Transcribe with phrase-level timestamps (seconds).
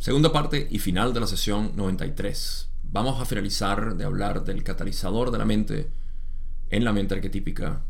[0.00, 2.70] Segunda parte y final de la sesión 93.
[2.84, 5.90] Vamos a finalizar de hablar del catalizador de la mente
[6.70, 7.84] en la mente arquetípica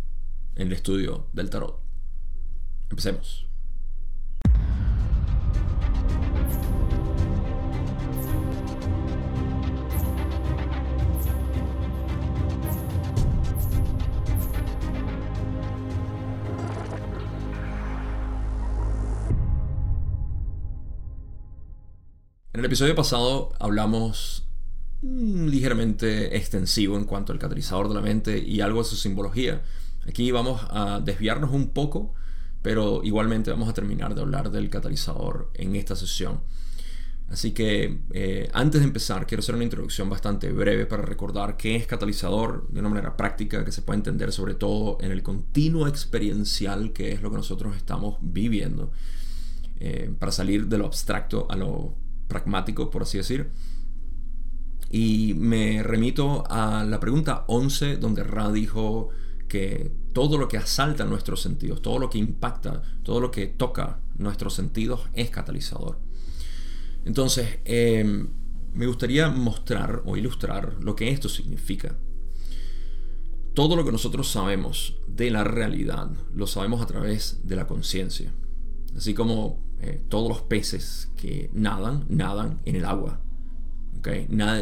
[0.56, 1.80] en el estudio del tarot.
[2.90, 3.49] Empecemos.
[22.60, 24.46] En el episodio pasado hablamos
[25.00, 29.62] mm, ligeramente extensivo en cuanto al catalizador de la mente y algo de su simbología.
[30.06, 32.12] Aquí vamos a desviarnos un poco,
[32.60, 36.42] pero igualmente vamos a terminar de hablar del catalizador en esta sesión.
[37.30, 41.76] Así que eh, antes de empezar, quiero hacer una introducción bastante breve para recordar qué
[41.76, 45.88] es catalizador de una manera práctica que se puede entender sobre todo en el continuo
[45.88, 48.92] experiencial que es lo que nosotros estamos viviendo,
[49.78, 53.50] eh, para salir de lo abstracto a lo pragmático, por así decir.
[54.90, 59.10] Y me remito a la pregunta 11, donde Ra dijo
[59.46, 64.00] que todo lo que asalta nuestros sentidos, todo lo que impacta, todo lo que toca
[64.16, 65.98] nuestros sentidos es catalizador.
[67.04, 68.28] Entonces, em,
[68.74, 71.96] me gustaría mostrar o ilustrar lo que esto significa.
[73.54, 78.32] Todo lo que nosotros sabemos de la realidad lo sabemos a través de la conciencia.
[78.96, 83.20] Así como eh, todos los peces que nadan, nadan en el agua.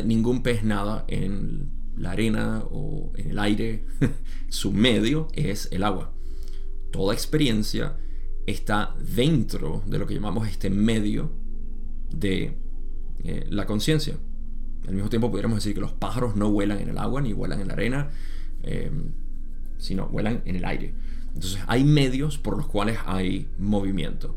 [0.05, 3.85] ningún pez nada en la arena o en el aire.
[4.49, 6.13] Su medio es el agua.
[6.91, 7.97] Toda experiencia
[8.47, 11.33] está dentro de lo que llamamos este medio
[12.11, 12.57] de
[13.25, 14.17] eh, la conciencia.
[14.87, 17.61] Al mismo tiempo pudiéramos decir que los pájaros no vuelan en el agua ni vuelan
[17.61, 18.11] en la arena,
[18.63, 18.91] eh,
[19.77, 20.95] sino vuelan en el aire.
[21.39, 24.35] Entonces hay medios por los cuales hay movimiento.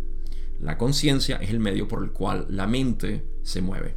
[0.59, 3.95] La conciencia es el medio por el cual la mente se mueve.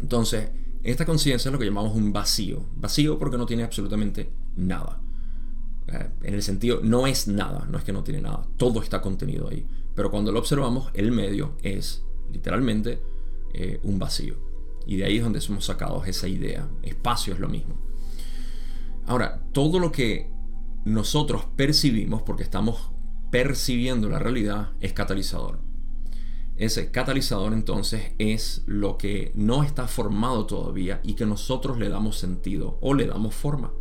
[0.00, 0.50] Entonces,
[0.84, 2.66] esta conciencia es lo que llamamos un vacío.
[2.76, 5.00] Vacío porque no tiene absolutamente nada.
[5.88, 9.02] Eh, en el sentido, no es nada, no es que no tiene nada, todo está
[9.02, 9.66] contenido ahí.
[9.96, 13.02] Pero cuando lo observamos, el medio es literalmente
[13.54, 14.36] eh, un vacío.
[14.86, 16.68] Y de ahí es donde somos sacados esa idea.
[16.84, 17.74] Espacio es lo mismo.
[19.06, 20.30] Ahora, todo lo que
[20.84, 22.90] nosotros percibimos, porque estamos
[23.30, 25.60] percibiendo la realidad, es catalizador.
[26.56, 32.18] Ese catalizador entonces es lo que no está formado todavía y que nosotros le damos
[32.18, 33.72] sentido o le damos forma.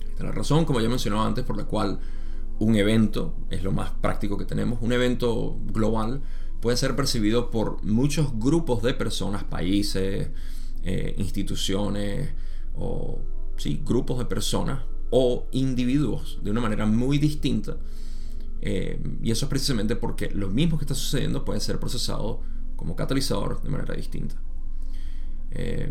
[0.00, 1.98] Esta es la razón, como ya mencionaba antes, por la cual
[2.60, 4.80] un evento es lo más práctico que tenemos.
[4.80, 6.22] Un evento global
[6.60, 10.30] puede ser percibido por muchos grupos de personas, países,
[10.84, 12.30] eh, instituciones
[12.76, 13.20] o
[13.56, 17.76] sí, grupos de personas o individuos de una manera muy distinta.
[18.60, 22.40] Eh, y eso es precisamente porque lo mismo que está sucediendo puede ser procesado
[22.76, 24.36] como catalizador de manera distinta.
[25.50, 25.90] Eh,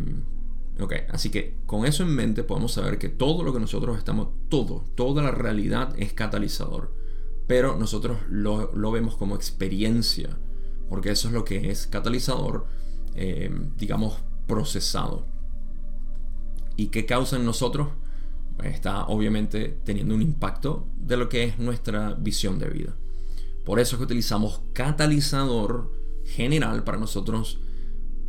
[0.80, 4.30] ok, así que con eso en mente podemos saber que todo lo que nosotros estamos,
[4.50, 6.94] todo, toda la realidad es catalizador.
[7.48, 10.38] Pero nosotros lo, lo vemos como experiencia,
[10.90, 12.66] porque eso es lo que es catalizador,
[13.16, 14.18] eh, digamos,
[14.48, 15.26] procesado.
[16.76, 17.90] ¿Y qué causa en nosotros?
[18.64, 22.96] Está obviamente teniendo un impacto de lo que es nuestra visión de vida.
[23.66, 25.94] Por eso es que utilizamos catalizador
[26.26, 27.60] general para nosotros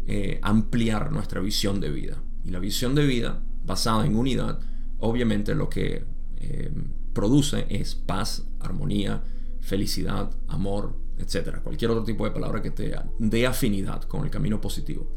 [0.06, 2.22] eh, ampliar nuestra visión de vida.
[2.44, 4.58] Y la visión de vida basada en unidad,
[4.98, 6.04] obviamente lo que
[6.36, 6.72] eh,
[7.12, 9.22] produce es paz, armonía,
[9.60, 11.58] felicidad, amor, etc.
[11.62, 15.12] Cualquier otro tipo de palabra que te dé afinidad con el camino positivo.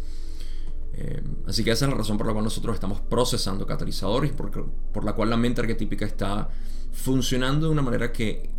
[0.94, 5.06] Eh, así que esa es la razón por la cual nosotros estamos procesando catalizadores, por,
[5.06, 6.50] la cual la mente arquetípica está
[6.91, 8.50] funcionando de una manera que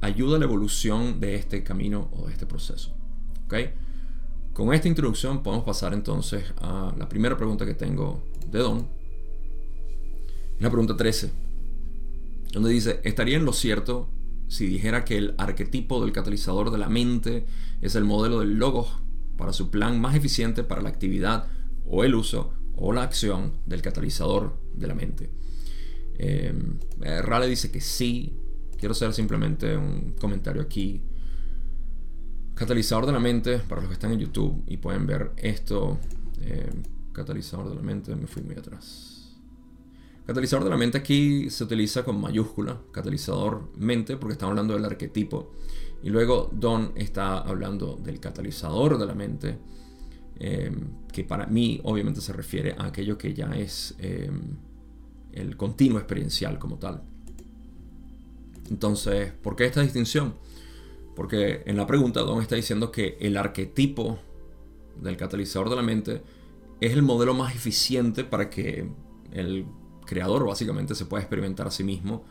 [0.00, 2.94] ayuda a la evolución de este camino o de este proceso.
[3.46, 3.74] ¿Okay?
[4.52, 8.88] Con esta introducción podemos pasar entonces a la primera pregunta que tengo de Don.
[10.58, 11.32] La pregunta 13,
[12.52, 14.08] donde dice, ¿estaría en lo cierto
[14.48, 17.46] si dijera que el arquetipo del catalizador de la mente
[17.80, 19.00] es el modelo del logos
[19.36, 21.48] para su plan más eficiente para la actividad
[21.86, 25.30] o el uso o la acción del catalizador de la mente.
[26.18, 26.54] Eh,
[27.22, 28.36] Rale dice que sí.
[28.78, 31.02] Quiero hacer simplemente un comentario aquí.
[32.54, 35.98] Catalizador de la mente, para los que están en YouTube y pueden ver esto.
[36.40, 36.82] Em,
[37.12, 39.36] catalizador de la mente, me fui muy atrás.
[40.26, 44.84] Catalizador de la mente aquí se utiliza con mayúscula, catalizador mente, porque estamos hablando del
[44.84, 45.52] arquetipo.
[46.02, 49.58] Y luego Don está hablando del catalizador de la mente,
[50.44, 54.56] Em, que para mí obviamente se refiere a aquello que ya es em,
[55.30, 57.00] el continuo experiencial como tal.
[58.68, 60.34] Entonces, ¿por qué esta distinción?
[61.14, 64.18] Porque en la pregunta Don está diciendo que el arquetipo
[65.00, 66.22] del catalizador de la mente
[66.80, 68.88] es el modelo más eficiente para que
[69.30, 69.64] el
[70.06, 72.24] creador básicamente se pueda experimentar a sí mismo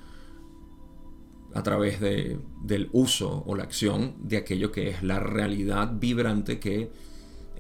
[1.54, 6.60] a través de, del uso o la acción de aquello que es la realidad vibrante
[6.60, 6.92] que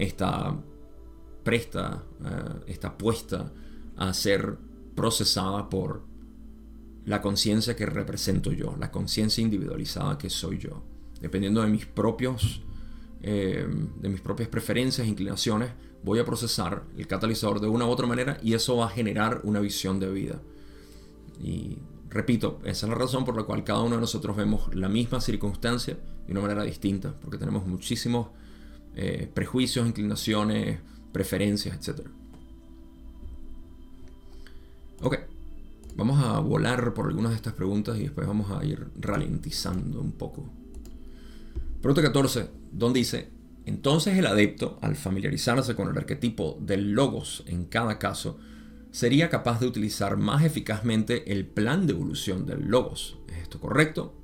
[0.01, 0.57] está
[1.43, 3.51] presta, eh, está puesta
[3.97, 4.57] a ser
[4.95, 6.03] procesada por
[7.05, 10.83] la conciencia que represento yo, la conciencia individualizada que soy yo.
[11.19, 12.61] Dependiendo de mis propios,
[13.21, 13.67] eh,
[13.99, 15.71] de mis propias preferencias inclinaciones,
[16.03, 19.41] voy a procesar el catalizador de una u otra manera y eso va a generar
[19.43, 20.41] una visión de vida.
[21.39, 21.77] Y
[22.09, 25.21] repito, esa es la razón por la cual cada uno de nosotros vemos la misma
[25.21, 28.27] circunstancia de una manera distinta, porque tenemos muchísimos
[28.95, 30.79] eh, prejuicios, inclinaciones,
[31.11, 32.07] preferencias, etc.
[35.01, 35.17] Ok,
[35.95, 40.11] vamos a volar por algunas de estas preguntas y después vamos a ir ralentizando un
[40.11, 40.49] poco.
[41.81, 43.29] Pregunta 14, donde dice,
[43.65, 48.37] entonces el adepto, al familiarizarse con el arquetipo del logos en cada caso,
[48.91, 53.17] sería capaz de utilizar más eficazmente el plan de evolución del logos.
[53.29, 54.20] ¿Es esto correcto?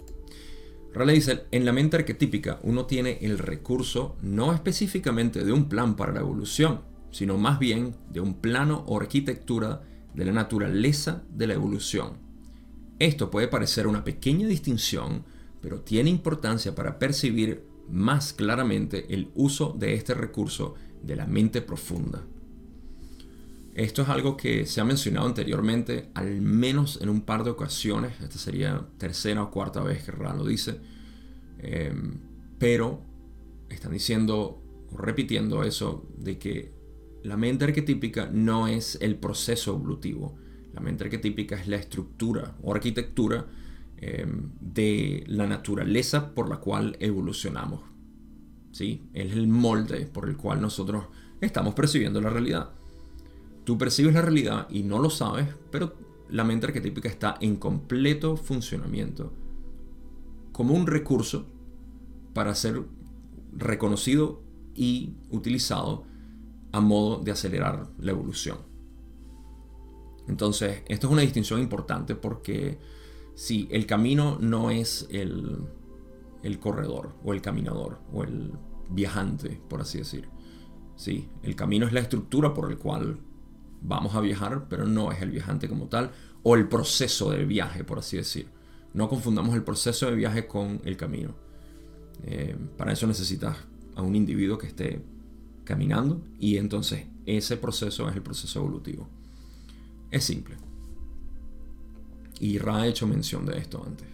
[0.97, 5.95] Raleigh dice, en la mente arquetípica uno tiene el recurso no específicamente de un plan
[5.95, 9.83] para la evolución, sino más bien de un plano o arquitectura
[10.13, 12.13] de la naturaleza de la evolución.
[12.99, 15.23] Esto puede parecer una pequeña distinción,
[15.61, 20.73] pero tiene importancia para percibir más claramente el uso de este recurso
[21.03, 22.23] de la mente profunda.
[23.77, 28.19] Esto es algo que se ha mencionado anteriormente, al menos en un par de ocasiones.
[28.19, 30.79] Esta sería tercera o cuarta vez que Ra lo dice.
[31.59, 32.15] Em,
[32.57, 33.03] pero
[33.69, 36.73] están diciendo o repitiendo eso de que
[37.21, 40.35] la mente arquetípica no es el proceso evolutivo.
[40.73, 43.45] La mente arquetípica es la estructura o arquitectura
[43.97, 47.81] em, de la naturaleza por la cual evolucionamos.
[48.71, 49.07] ¿Sí?
[49.13, 51.05] Es el molde por el cual nosotros
[51.41, 52.71] estamos percibiendo la realidad.
[53.67, 55.93] Tú percibes la realidad y no lo sabes, pero
[56.29, 59.33] la mente arquetípica está en completo funcionamiento
[60.53, 61.45] como un recurso
[62.33, 62.81] para ser
[63.51, 64.41] reconocido
[64.73, 66.05] y utilizado
[66.71, 68.59] a modo de acelerar la evolución.
[70.29, 72.79] Entonces, esto es una distinción importante porque
[73.35, 75.57] si el camino no es el,
[76.41, 78.53] el corredor o el caminador o el
[78.89, 80.29] viajante, por así decir.
[80.95, 83.19] Sí, el camino es la estructura por el cual
[83.81, 86.11] vamos a viajar, pero no es el viajante como tal,
[86.43, 88.47] o el proceso del viaje, por así decir.
[88.93, 91.35] No confundamos el proceso de viaje con el camino.
[92.23, 93.57] Eh, para eso necesitas
[93.95, 95.01] a un individuo que esté
[95.63, 99.07] caminando y entonces ese proceso es el proceso evolutivo.
[100.09, 100.55] Es simple.
[102.39, 104.07] Y Ra ha hecho mención de esto antes.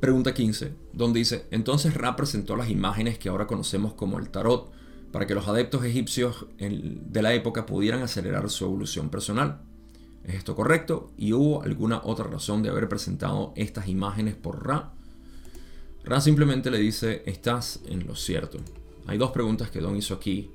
[0.00, 4.70] Pregunta 15, donde dice, entonces Ra presentó las imágenes que ahora conocemos como el tarot
[5.16, 9.62] para que los adeptos egipcios de la época pudieran acelerar su evolución personal.
[10.24, 11.10] ¿Es esto correcto?
[11.16, 14.92] ¿Y hubo alguna otra razón de haber presentado estas imágenes por Ra?
[16.04, 18.58] Ra simplemente le dice, estás en lo cierto.
[19.06, 20.50] Hay dos preguntas que Don hizo aquí.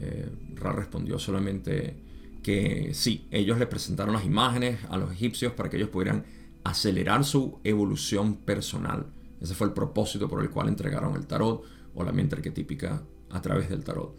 [0.00, 1.96] Eh, Ra respondió solamente
[2.42, 6.26] que sí, ellos le presentaron las imágenes a los egipcios para que ellos pudieran
[6.62, 9.06] acelerar su evolución personal.
[9.40, 11.64] Ese fue el propósito por el cual entregaron el tarot
[11.94, 13.02] o la mente arquetípica
[13.36, 14.16] a través del tarot.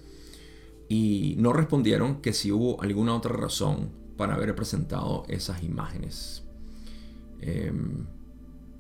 [0.90, 6.44] Y no respondieron que si hubo alguna otra razón para haber presentado esas imágenes.
[7.40, 8.06] Em,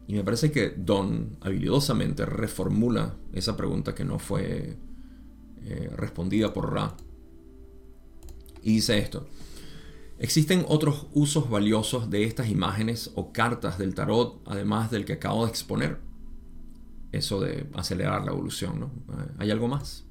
[0.07, 4.77] y me parece que Don habilidosamente reformula esa pregunta que no fue
[5.63, 6.95] eh, respondida por Ra.
[8.63, 9.27] Y dice esto.
[10.19, 15.45] ¿Existen otros usos valiosos de estas imágenes o cartas del tarot, además del que acabo
[15.45, 15.99] de exponer?
[17.11, 18.91] Eso de acelerar la evolución, ¿no?
[19.37, 20.06] ¿Hay algo más?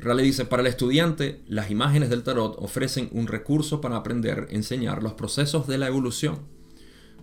[0.00, 5.02] Raleigh dice, para el estudiante, las imágenes del tarot ofrecen un recurso para aprender enseñar
[5.02, 6.38] los procesos de la evolución.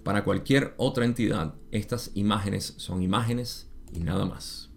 [0.03, 4.69] Para cualquier otra entidad, estas imágenes son imágenes y nada más.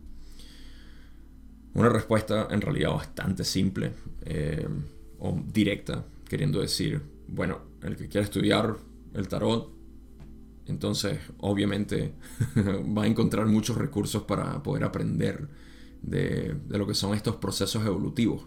[1.75, 3.93] Una respuesta en realidad bastante simple
[4.25, 4.67] eh,
[5.19, 8.77] o directa, queriendo decir, bueno, el que quiera estudiar
[9.13, 9.73] el tarot,
[10.67, 12.15] entonces obviamente
[12.57, 15.49] va a encontrar muchos recursos para poder aprender
[16.03, 18.47] de, lo que son estos procesos evolutivos.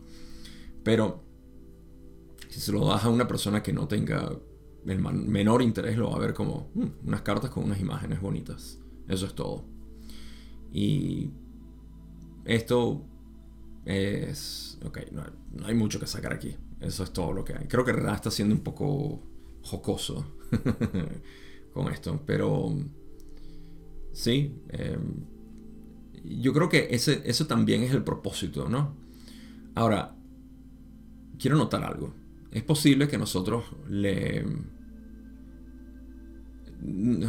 [0.83, 1.23] Pero
[2.49, 4.31] si se lo das a una persona que no tenga
[4.85, 8.79] el menor interés, lo va a ver como mm, unas cartas con unas imágenes bonitas.
[9.07, 9.65] Eso es todo.
[10.71, 11.29] Y
[12.45, 13.05] esto
[13.85, 14.79] es...
[14.85, 15.23] Ok, no,
[15.65, 16.55] hay mucho que sacar aquí.
[16.79, 17.67] Eso es todo lo que hay.
[17.67, 19.21] Creo que Ra está siendo un poco
[19.61, 20.25] jocoso
[21.73, 22.75] con esto, pero
[24.11, 24.61] ¿sí?
[24.69, 25.25] Em,
[26.23, 28.95] yo creo que ese, eso también es el propósito, ¿no?
[29.75, 30.15] Ahora,
[31.39, 32.13] quiero notar algo.
[32.51, 34.45] Es posible que nosotros le...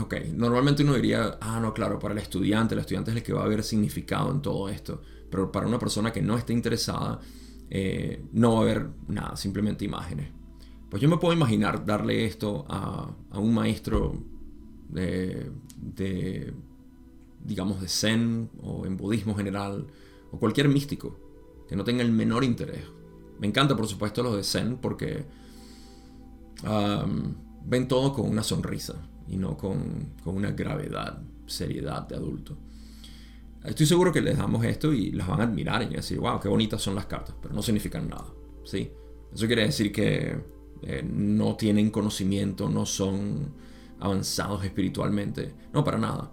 [0.00, 3.34] Ok, normalmente uno diría, ah, no, claro, para el estudiante, el estudiante es el que
[3.34, 7.20] va a ver significado en todo esto, pero para una persona que no esté interesada,
[7.68, 10.28] eh, no va a haber nada, simplemente imágenes.
[10.92, 14.22] Pues yo me puedo imaginar darle esto a, un maestro
[14.90, 15.50] de,
[17.44, 19.86] digamos, de Zen o en budismo general,
[20.30, 21.18] o cualquier místico
[21.68, 22.84] que no tenga el menor interés.
[23.38, 25.24] Me encanta, por supuesto, los de Zen porque
[27.64, 28.94] ven todo con una sonrisa
[29.28, 32.56] y no con, con, una gravedad, seriedad de adulto.
[33.64, 36.48] Estoy seguro que les damos esto y las van a admirar y decir, wow, qué
[36.48, 38.26] bonitas son las cartas, pero no significan nada.
[38.64, 38.90] ¿sí?
[39.32, 40.36] Eso quiere decir que
[40.82, 43.54] eh, no tienen conocimiento, no son
[44.00, 45.54] avanzados espiritualmente.
[45.72, 46.32] No, para nada.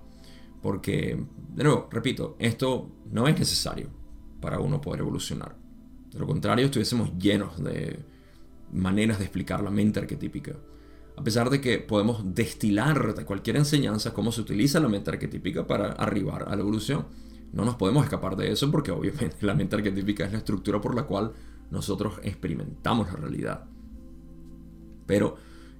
[0.62, 1.24] Porque,
[1.56, 3.90] de nuevo, repito, esto no es necesario
[4.42, 5.56] para uno poder evolucionar.
[6.12, 8.00] De lo contrario, estuviésemos llenos de
[8.72, 10.56] maneras de explicar la mente arquetípica.
[11.16, 15.68] A pesar de que podemos destilar de cualquier enseñanza cómo se utiliza la mente arquetípica
[15.68, 17.08] para arribar a la evolución.
[17.52, 20.96] No nos podemos escapar de eso porque obviamente la mente arquetípica es la estructura por
[20.96, 21.34] la cual
[21.72, 23.66] nosotros experimentamos la realidad.
[25.06, 25.36] Pero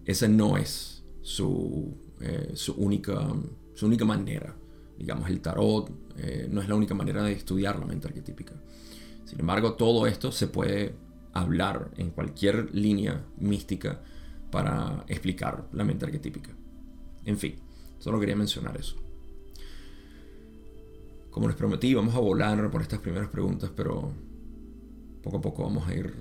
[0.06, 3.26] esa no es su, eh, su, única,
[3.74, 4.56] su única manera.
[5.00, 8.54] Digamos, el tarot eh, no es la única manera de estudiar la mente arquetípica.
[9.24, 10.94] Sin embargo, todo esto se puede
[11.32, 14.02] hablar en cualquier línea mística
[14.52, 16.52] para explicar la mente arquetípica.
[17.24, 17.56] En fin,
[17.98, 18.98] solo quería mencionar eso.
[21.32, 24.12] Como les prometí, vamos a volar por estas primeras preguntas, pero
[25.24, 26.14] poco a poco vamos a ir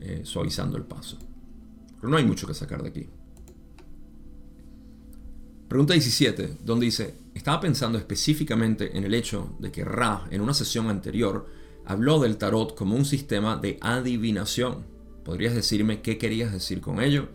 [0.00, 1.16] eh, suavizando el paso.
[2.00, 3.08] Pero no hay mucho que sacar de aquí.
[5.68, 10.54] Pregunta 17, donde dice, estaba pensando específicamente en el hecho de que Ra, en una
[10.54, 11.46] sesión anterior,
[11.84, 14.84] habló del tarot como un sistema de adivinación.
[15.24, 17.28] ¿Podrías decirme qué querías decir con ello?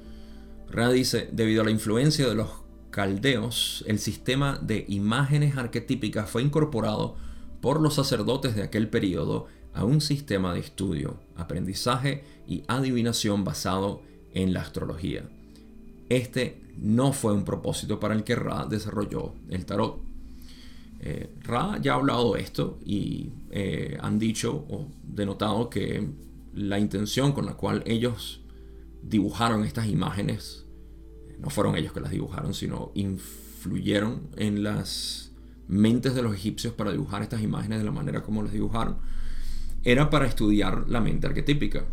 [0.70, 2.50] Ra dice, debido a la influencia de los
[2.92, 7.18] caldeos, el sistema de imágenes arquetípicas fue incorporado
[7.62, 14.02] por los sacerdotes de aquel periodo a un sistema de estudio, aprendizaje y adivinación basado
[14.34, 15.30] en la astrología.
[16.10, 20.00] Este no fue un propósito para el que Ra desarrolló el tarot.
[21.02, 26.08] Eh, Ra ya ha hablado de esto y eh, han dicho o denotado que
[26.54, 28.42] la intención con la cual ellos
[29.02, 30.66] dibujaron estas imágenes,
[31.40, 35.32] no fueron ellos que las dibujaron, sino influyeron en las
[35.68, 38.98] mentes de los egipcios para dibujar estas imágenes de la manera como las dibujaron,
[39.84, 41.86] era para estudiar la mente arquetípica.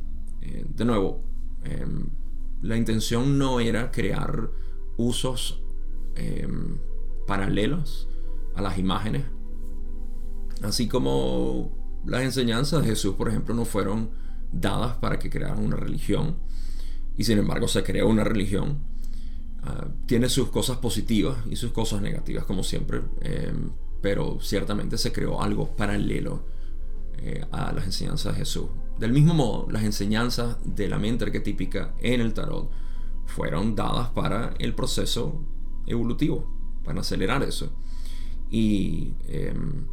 [0.43, 1.23] Eh, de nuevo,
[1.65, 2.07] em,
[2.63, 4.51] la intención no era crear
[4.97, 5.63] usos
[6.15, 6.79] em,
[7.27, 8.09] paralelos
[8.55, 9.25] a las imágenes.
[10.63, 11.71] Así como
[12.07, 14.11] las enseñanzas de Jesús, por ejemplo, no fueron
[14.53, 16.37] dadas para que crearan una religión.
[17.17, 18.79] Y sin embargo se creó una religión.
[19.63, 23.03] Ah, tiene sus cosas positivas y sus cosas negativas, como siempre.
[23.21, 26.45] Em, pero ciertamente se creó algo paralelo
[27.19, 28.69] eh, a las enseñanzas de Jesús.
[28.99, 32.71] Del mismo modo, las enseñanzas de la mente arquetípica en el tarot
[33.27, 35.45] fueron dadas para el proceso
[35.87, 37.73] evolutivo, para acelerar eso.
[38.51, 39.87] Y em,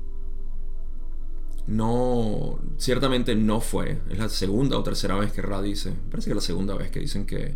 [1.68, 6.32] no, ciertamente no fue, es la segunda o tercera vez que Ra dice, parece que
[6.32, 7.56] es la segunda vez que dicen que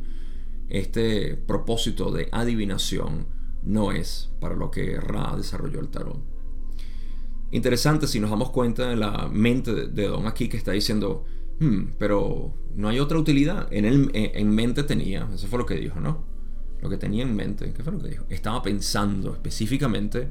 [0.69, 3.27] este propósito de adivinación
[3.63, 6.21] no es para lo que Ra desarrolló el tarot.
[7.51, 11.25] Interesante si nos damos cuenta de la mente de Don aquí que está diciendo,
[11.59, 13.67] Hmm, pero no hay otra utilidad.
[13.71, 16.23] En, el, en mente tenía, eso fue lo que dijo, ¿no?
[16.81, 18.25] Lo que tenía en mente, ¿qué fue lo que dijo?
[18.29, 20.29] Estaba pensando específicamente,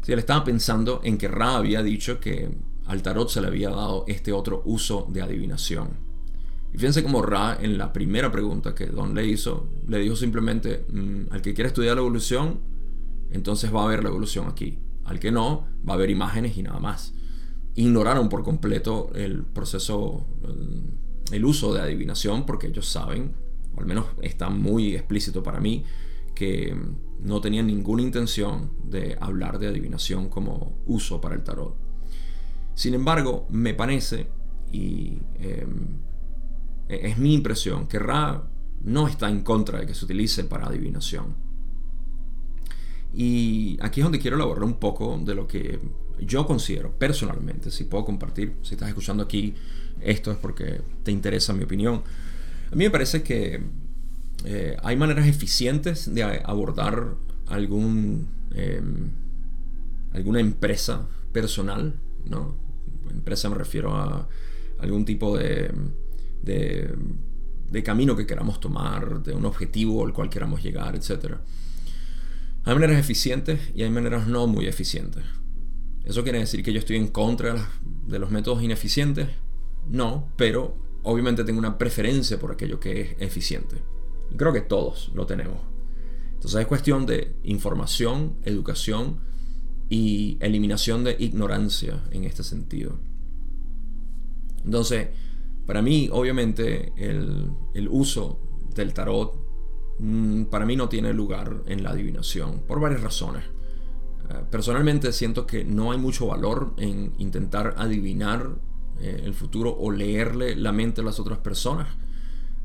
[0.00, 2.48] si él estaba pensando en que Ra había dicho que
[2.86, 5.88] al tarot se le había dado este otro uso de adivinación.
[6.72, 10.86] Y fíjense como Ra en la primera pregunta que Don le hizo, le dijo simplemente,
[10.88, 12.60] hmm, al que quiera estudiar la evolución,
[13.32, 14.78] entonces va a ver la evolución aquí.
[15.04, 17.12] Al que no, va a ver imágenes y nada más
[17.76, 20.26] ignoraron por completo el proceso,
[21.44, 23.32] uso de adivinación, porque ellos saben,
[23.74, 25.84] o al menos está muy explícito para mí,
[26.34, 26.76] que
[27.20, 31.76] no tenían ninguna intención de hablar de adivinación como uso para el tarot.
[32.74, 34.28] Sin embargo, me parece,
[34.70, 35.98] y em,
[36.88, 38.50] e-, es mi impresión, que Ra
[38.82, 41.34] no está en contra de que se utilice para adivinación.
[43.12, 45.80] Y aquí es donde quiero elaborar un poco de lo que
[46.20, 49.54] yo considero personalmente, si puedo compartir, si estás escuchando aquí,
[50.00, 52.02] esto es porque te interesa mi opinión.
[52.70, 53.62] A mí me parece que
[54.44, 57.14] eh, hay maneras eficientes de abordar
[57.46, 59.10] algún, em,
[60.12, 61.94] alguna empresa personal,
[62.24, 62.56] ¿no?
[63.10, 64.28] Empresa me refiero a
[64.78, 65.70] algún tipo de,
[66.42, 71.36] de, camino que queramos tomar, de un objetivo al cual queramos llegar, etc.
[72.64, 75.22] Hay maneras eficientes y hay maneras no muy eficientes.
[76.06, 77.68] ¿Eso quiere decir que yo estoy en contra
[78.06, 79.28] de los métodos ineficientes?
[79.88, 83.76] No, pero obviamente tengo una preferencia por aquello que es eficiente.
[84.36, 85.58] Creo que todos lo tenemos.
[86.34, 89.18] Entonces es cuestión de información, educación
[89.90, 93.00] y eliminación de ignorancia en este sentido.
[94.64, 95.08] Entonces,
[95.66, 98.38] para mí, obviamente, el, uso
[98.76, 99.34] del tarot,
[99.98, 103.42] mm, para mí no tiene lugar en la adivinación, por varias razones.
[104.28, 108.56] Eh, personalmente siento que no hay mucho valor en intentar adivinar
[109.00, 111.88] eh, el futuro o leerle la mente a las otras personas.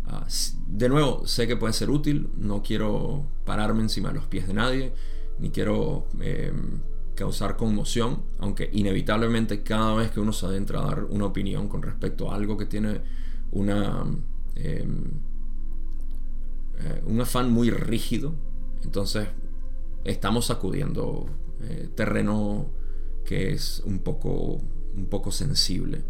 [0.07, 0.25] Ah,
[0.67, 4.53] de nuevo, sé que puede ser útil, no quiero pararme encima de los pies de
[4.53, 4.93] nadie,
[5.39, 6.79] ni quiero em,
[7.15, 11.81] causar conmoción, aunque inevitablemente cada vez que uno se adentra a dar una opinión con
[11.81, 13.01] respecto a algo que tiene
[13.51, 14.03] una,
[14.55, 15.03] em,
[16.79, 18.33] eh, un afán muy rígido,
[18.83, 19.27] entonces
[20.03, 21.27] estamos sacudiendo
[21.63, 22.67] eh, terreno
[23.25, 24.61] que es un poco,
[24.95, 26.01] un poco sensible.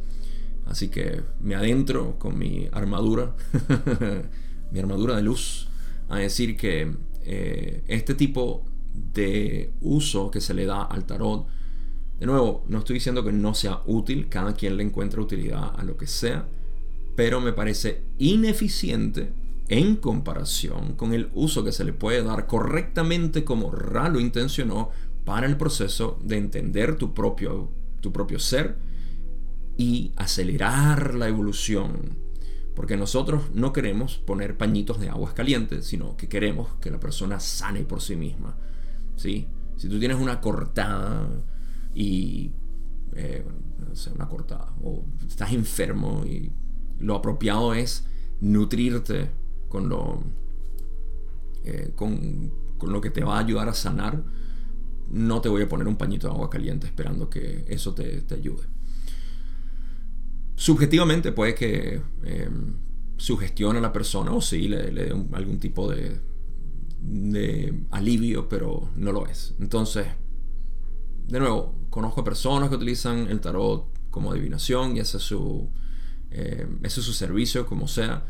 [0.65, 3.35] Así que me adentro con mi armadura,
[4.71, 5.67] mi armadura de luz,
[6.09, 6.91] a decir que
[7.23, 8.63] eh, este tipo
[9.13, 11.47] de uso que se le da al tarot,
[12.19, 15.83] de nuevo, no estoy diciendo que no sea útil, cada quien le encuentra utilidad a
[15.83, 16.45] lo que sea,
[17.15, 19.33] pero me parece ineficiente
[19.67, 24.89] en comparación con el uso que se le puede dar correctamente como Ra lo intencionó
[25.31, 27.69] para el proceso de entender tu propio,
[28.01, 28.75] tu propio ser
[29.77, 32.17] y acelerar la evolución.
[32.75, 37.39] Porque nosotros no queremos poner pañitos de aguas calientes, sino que queremos que la persona
[37.39, 38.57] sane por sí misma.
[39.15, 39.47] ¿sí?
[39.77, 41.29] Si tú tienes una cortada
[41.95, 42.51] y...
[43.15, 43.45] Eh,
[43.87, 46.51] no sé, una cortada, o estás enfermo y
[46.99, 48.05] lo apropiado es
[48.41, 49.31] nutrirte
[49.69, 50.23] con lo,
[51.63, 54.23] eh, con, con, lo que te va a ayudar a sanar,
[55.11, 58.35] no te voy a poner un pañito de agua caliente esperando que eso te, te
[58.35, 58.63] ayude.
[60.55, 62.49] Subjetivamente puede que eh,
[63.17, 66.19] sugestione a la persona o sí le, le dé algún tipo de,
[67.01, 69.55] de alivio, pero no lo es.
[69.59, 70.07] Entonces,
[71.27, 75.69] de nuevo, conozco personas que utilizan el tarot como adivinación y ese es su,
[76.29, 78.27] es su servicio, como sea.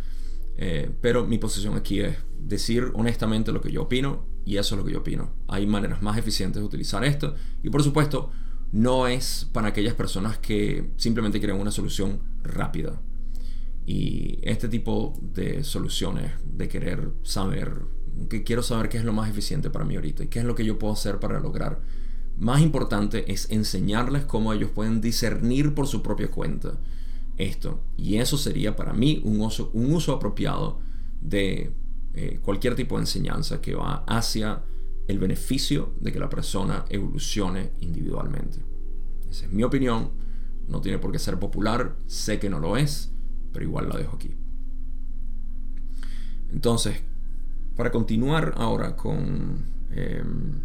[0.58, 4.80] Eh, pero mi posición aquí es decir honestamente lo que yo opino y eso es
[4.80, 5.32] lo que yo opino.
[5.48, 8.32] Hay maneras más eficientes de utilizar esto y por supuesto
[8.72, 13.02] no es para aquellas personas que simplemente quieren una solución rápida.
[13.86, 17.82] Y este tipo de soluciones, de querer saber
[18.30, 20.56] que quiero saber qué es lo más eficiente para mí ahorita y qué es lo
[20.56, 21.82] que yo puedo hacer para lograr.
[22.38, 26.80] Más importante es enseñarles cómo ellos pueden discernir por su propia cuenta
[27.38, 27.82] esto.
[27.98, 30.80] Y eso sería para mí un uso, un uso apropiado
[31.22, 31.72] de
[32.14, 34.64] eh, cualquier tipo de enseñanza que va hacia
[35.08, 38.60] el beneficio de que la persona evolucione individualmente.
[39.30, 40.12] Esa es mi opinión.
[40.68, 41.96] No tiene por qué ser popular.
[42.08, 43.12] Sé que no lo es,
[43.52, 44.36] pero igual la dejo aquí.
[46.52, 47.02] Entonces,
[47.76, 50.62] para continuar ahora con, em,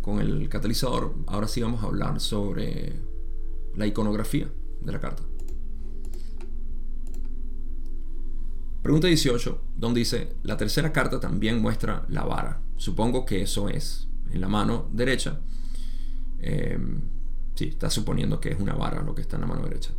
[0.00, 2.92] con el catalizador, ahora sí vamos a hablar sobre
[3.76, 4.50] la iconografía
[4.80, 5.22] de la carta.
[8.82, 12.62] Pregunta 18, donde dice, la tercera carta también muestra la vara.
[12.76, 15.40] Supongo que eso es en la mano derecha.
[16.38, 17.00] Em,
[17.56, 19.90] sí, está suponiendo que es una vara lo que está en la mano derecha.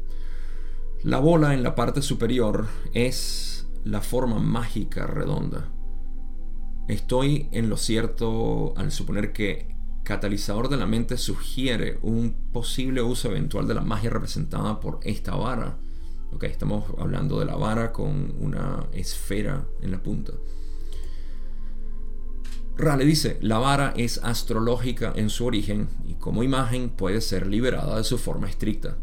[1.03, 5.69] La bola en la parte superior es la forma mágica redonda
[6.87, 13.29] Estoy en lo cierto al suponer que catalizador de la mente sugiere un posible uso
[13.29, 15.77] eventual de la magia representada por esta vara.
[16.33, 20.33] Ok, estamos hablando de la vara con una esfera en la punta.
[22.75, 27.97] Rale dice, la vara es astrológica en su origen y como imagen puede ser liberada
[27.97, 28.97] de su forma estricta.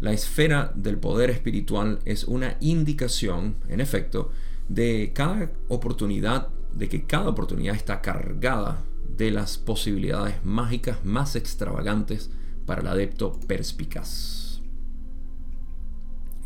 [0.00, 4.32] La esfera del poder espiritual es una indicación, en efecto,
[4.68, 8.82] de cada oportunidad de que cada oportunidad está cargada
[9.16, 12.30] de las posibilidades mágicas más extravagantes
[12.66, 14.45] para el adepto perspicaz.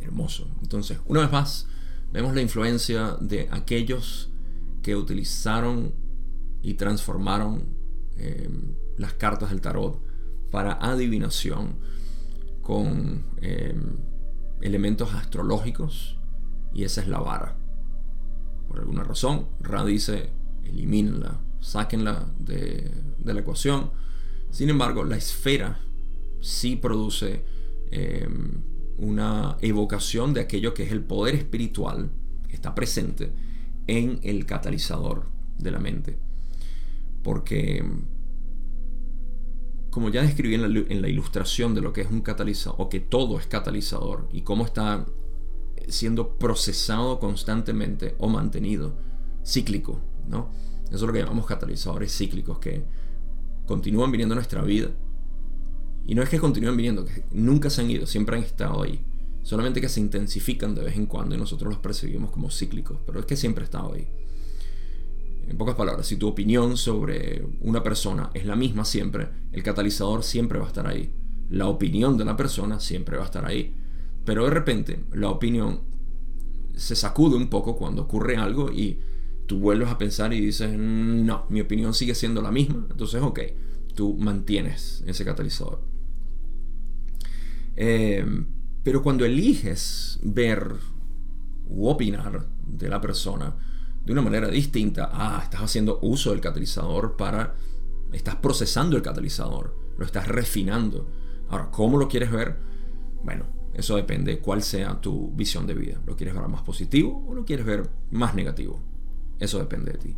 [0.03, 0.49] Hermoso.
[0.63, 1.67] Entonces, una vez más,
[2.13, 4.31] vemos la influencia de aquellos
[4.83, 5.95] que utilizaron
[6.63, 7.65] y transformaron
[8.17, 10.03] em, las cartas del tarot
[10.51, 11.77] para adivinación
[12.63, 13.99] con em,
[14.61, 16.19] elementos astrológicos
[16.73, 17.61] y esa es la vara
[18.71, 20.31] por alguna razón, Ra dice,
[20.65, 22.89] elimínenla, sáquenla de,
[23.25, 23.91] la ecuación
[24.51, 25.81] Sin embargo, la esfera
[26.41, 27.45] sí produce
[27.91, 28.63] em,
[29.01, 32.11] una evocación de aquello que es el poder espiritual
[32.49, 33.33] que está presente
[33.87, 35.25] en el catalizador
[35.59, 36.19] de la mente.
[37.23, 37.85] Porque,
[39.91, 43.39] como ya describí en la, ilustración de lo que es un catalizador, o que todo
[43.39, 45.07] es catalizador, y cómo está
[45.89, 48.95] siendo procesado constantemente o mantenido,
[49.45, 50.51] cíclico, ¿no?
[50.87, 52.85] Eso es lo que llamamos catalizadores cíclicos, que
[53.67, 54.91] continúan viniendo a nuestra vida.
[56.11, 59.01] Y no es que continúen viniendo, que nunca se han ido, siempre han estado ahí.
[59.45, 63.21] Solamente que se intensifican de vez en cuando y nosotros los percibimos como cíclicos, pero
[63.21, 64.09] es que siempre han estado ahí.
[65.47, 70.25] En pocas palabras, si tu opinión sobre una persona es la misma siempre, el catalizador
[70.25, 71.15] siempre va a estar ahí.
[71.49, 73.77] La opinión de la persona siempre va a estar ahí.
[74.25, 75.83] Pero de repente la opinión
[76.75, 78.99] se sacude un poco cuando ocurre algo y
[79.47, 82.89] tú vuelves a pensar y dices, no, mi opinión sigue siendo la misma.
[82.91, 83.39] Entonces, ok,
[83.95, 85.90] tú mantienes ese catalizador.
[87.77, 88.25] Eh,
[88.83, 90.77] pero cuando eliges ver
[91.69, 93.57] u opinar de la persona
[94.05, 97.55] de una manera distinta, ah, estás haciendo uso del catalizador para,
[98.13, 101.09] estás procesando el catalizador, lo estás refinando.
[101.49, 102.57] Ahora, ¿cómo lo quieres ver?
[103.23, 106.01] Bueno, eso depende cuál sea tu visión de vida.
[106.07, 108.81] ¿Lo quieres ver más positivo o lo quieres ver más negativo?
[109.39, 110.17] Eso depende de ti.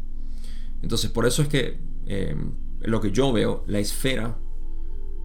[0.82, 2.36] Entonces, por eso es que eh,
[2.80, 4.38] lo que yo veo, la esfera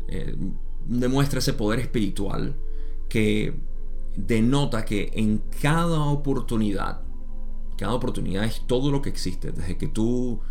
[0.07, 0.35] eh,
[0.87, 2.55] demuestra ese poder espiritual
[3.09, 3.53] que
[4.15, 7.01] denota que en cada oportunidad,
[7.77, 10.41] cada oportunidad es todo lo que existe, desde que tú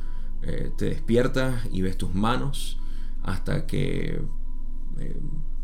[0.43, 2.79] eh, te despiertas y ves tus manos,
[3.23, 4.21] hasta que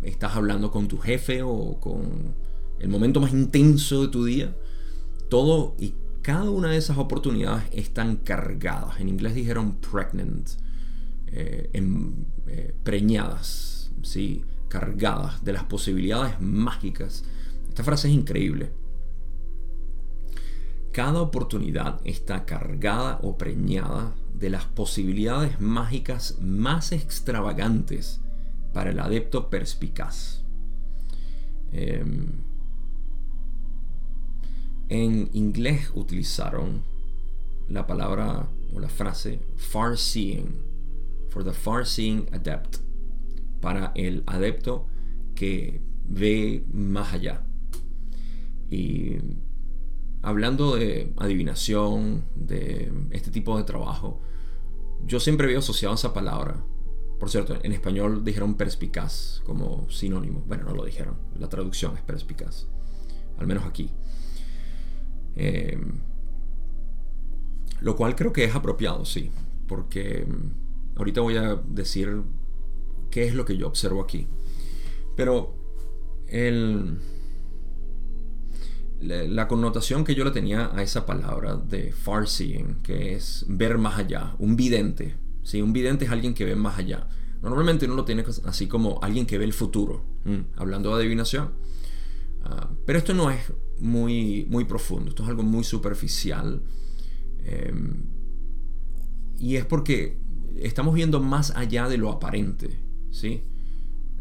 [0.02, 2.34] estás hablando con tu jefe o con
[2.78, 4.56] el momento más intenso de tu día,
[5.28, 9.00] todo y cada una de esas oportunidades están cargadas.
[9.00, 10.48] En inglés dijeron pregnant,
[11.26, 14.44] eh, eh, preñadas, ¿sí?
[14.72, 17.24] Cargadas de las posibilidades mágicas.
[17.68, 18.72] Esta frase es increíble.
[20.92, 28.22] Cada oportunidad está cargada o preñada de las posibilidades mágicas más extravagantes
[28.72, 30.42] para el adepto perspicaz.
[31.70, 32.28] Em,
[34.88, 36.82] en inglés utilizaron
[37.68, 40.56] la palabra o la frase far seeing,
[41.28, 42.78] for the far seeing adept,
[43.62, 44.86] para el adepto
[45.34, 47.46] que ve más allá.
[48.70, 49.16] Y
[50.20, 54.20] hablando de adivinación, de este tipo de trabajo,
[55.06, 56.62] yo siempre veo asociado esa palabra
[57.22, 60.42] por cierto, en español dijeron perspicaz como sinónimo.
[60.48, 61.14] Bueno, no lo dijeron.
[61.38, 62.66] La traducción es perspicaz.
[63.38, 63.88] Al menos aquí.
[65.36, 65.78] Eh,
[67.78, 69.30] lo cual creo que es apropiado, sí.
[69.68, 72.24] Porque mm, ahorita voy a decir
[73.12, 74.26] qué es lo que yo observo aquí.
[75.14, 75.54] Pero
[76.26, 76.98] el,
[79.00, 83.78] la, connotación que yo le tenía a esa palabra de far seeing, que es ver
[83.78, 85.60] más allá, un vidente, ¿sí?
[85.60, 87.06] Un vidente es alguien que ve más allá.
[87.42, 90.04] Normalmente uno lo tiene así como alguien que ve el futuro,
[90.56, 91.50] hablando de adivinación.
[92.44, 96.62] Ah, pero esto no es muy, muy profundo, esto es algo muy superficial.
[97.44, 98.04] Em,
[99.38, 100.18] y es porque
[100.56, 102.80] estamos viendo más allá de lo aparente,
[103.12, 103.44] ¿sí?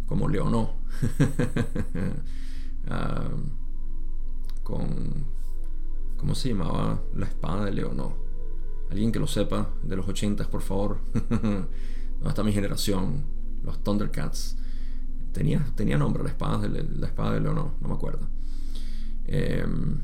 [0.06, 0.76] Como Leonó.
[2.88, 3.30] Ah,
[4.64, 5.24] con...
[6.18, 8.16] ¿Cómo se llamaba la espada de Leonó?
[8.90, 10.98] Alguien que lo sepa de los 80, por favor.
[12.22, 13.24] no está mi generación,
[13.64, 14.58] los Thundercats.
[15.32, 15.64] Tenía,
[15.98, 18.28] nombre la espada de, la espada de Leonor, no me acuerdo.
[19.26, 20.00] Em,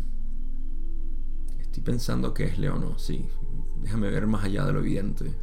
[1.59, 3.27] estoy pensando que es Leonor, sí.
[3.81, 5.33] Déjame ver más allá de lo evidente.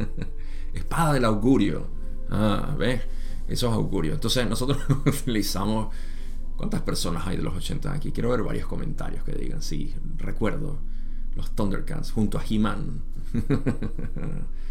[0.74, 2.01] espada del augurio.
[2.32, 3.02] Ah, ¿ves?
[3.46, 4.14] Eso es augurio.
[4.14, 5.94] Entonces nosotros utilizamos...
[6.56, 8.12] ¿Cuántas personas hay de los 80 aquí?
[8.12, 10.78] Quiero ver varios comentarios que digan, sí, recuerdo
[11.34, 13.02] los Thundercats junto a He-Man.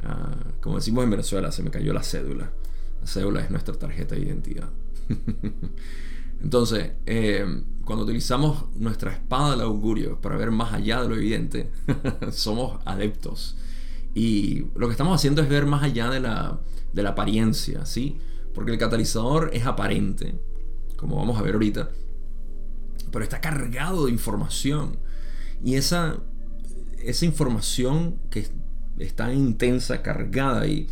[0.00, 2.52] Ah, como decimos en Venezuela, se me cayó la cédula.
[3.00, 4.68] La cédula es nuestra tarjeta de identidad.
[6.40, 11.72] Entonces, eh, cuando utilizamos nuestra espada del augurio para ver más allá de lo evidente,
[12.30, 13.56] somos adeptos.
[14.14, 16.60] Y lo que estamos haciendo es ver más allá de la,
[16.92, 18.18] de la apariencia, ¿sí?
[18.54, 20.38] Porque el catalizador es aparente,
[20.96, 21.90] como vamos a ver ahorita,
[23.10, 24.98] pero está cargado de información.
[25.62, 26.18] Y esa,
[27.02, 28.46] esa información que
[28.98, 30.88] es tan intensa, cargada y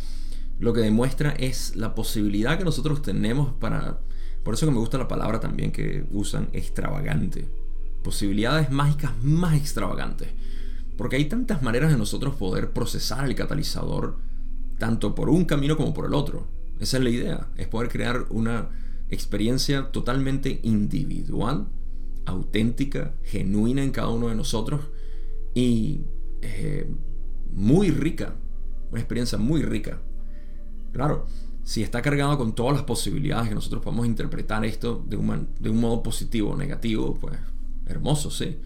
[0.59, 3.99] lo que demuestra es la posibilidad que nosotros tenemos para...
[4.43, 7.45] Por eso que me gusta la palabra también que usan, extravagante.
[8.01, 10.29] Posibilidades mágicas más extravagantes.
[10.97, 14.17] Porque hay tantas maneras de nosotros poder procesar el catalizador
[14.77, 16.47] tanto por un camino como por el otro.
[16.79, 18.69] Esa es la idea, es poder crear una
[19.09, 21.67] experiencia totalmente individual,
[22.25, 24.81] auténtica, genuina en cada uno de nosotros
[25.53, 26.01] y
[26.41, 26.89] eh,
[27.53, 28.35] muy rica,
[28.91, 29.99] una experiencia muy rica.
[30.91, 31.25] Claro,
[31.63, 35.69] si está cargado con todas las posibilidades que nosotros podemos interpretar esto de un, de
[35.69, 37.37] un modo positivo o negativo, pues
[37.87, 38.57] hermoso, sí.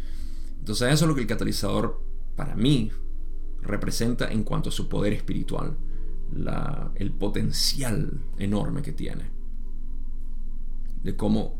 [0.59, 2.91] Entonces eso es lo que el catalizador para mí
[3.61, 5.77] representa en cuanto a su poder espiritual,
[6.95, 9.29] el potencial enorme que tiene
[11.03, 11.59] de cómo,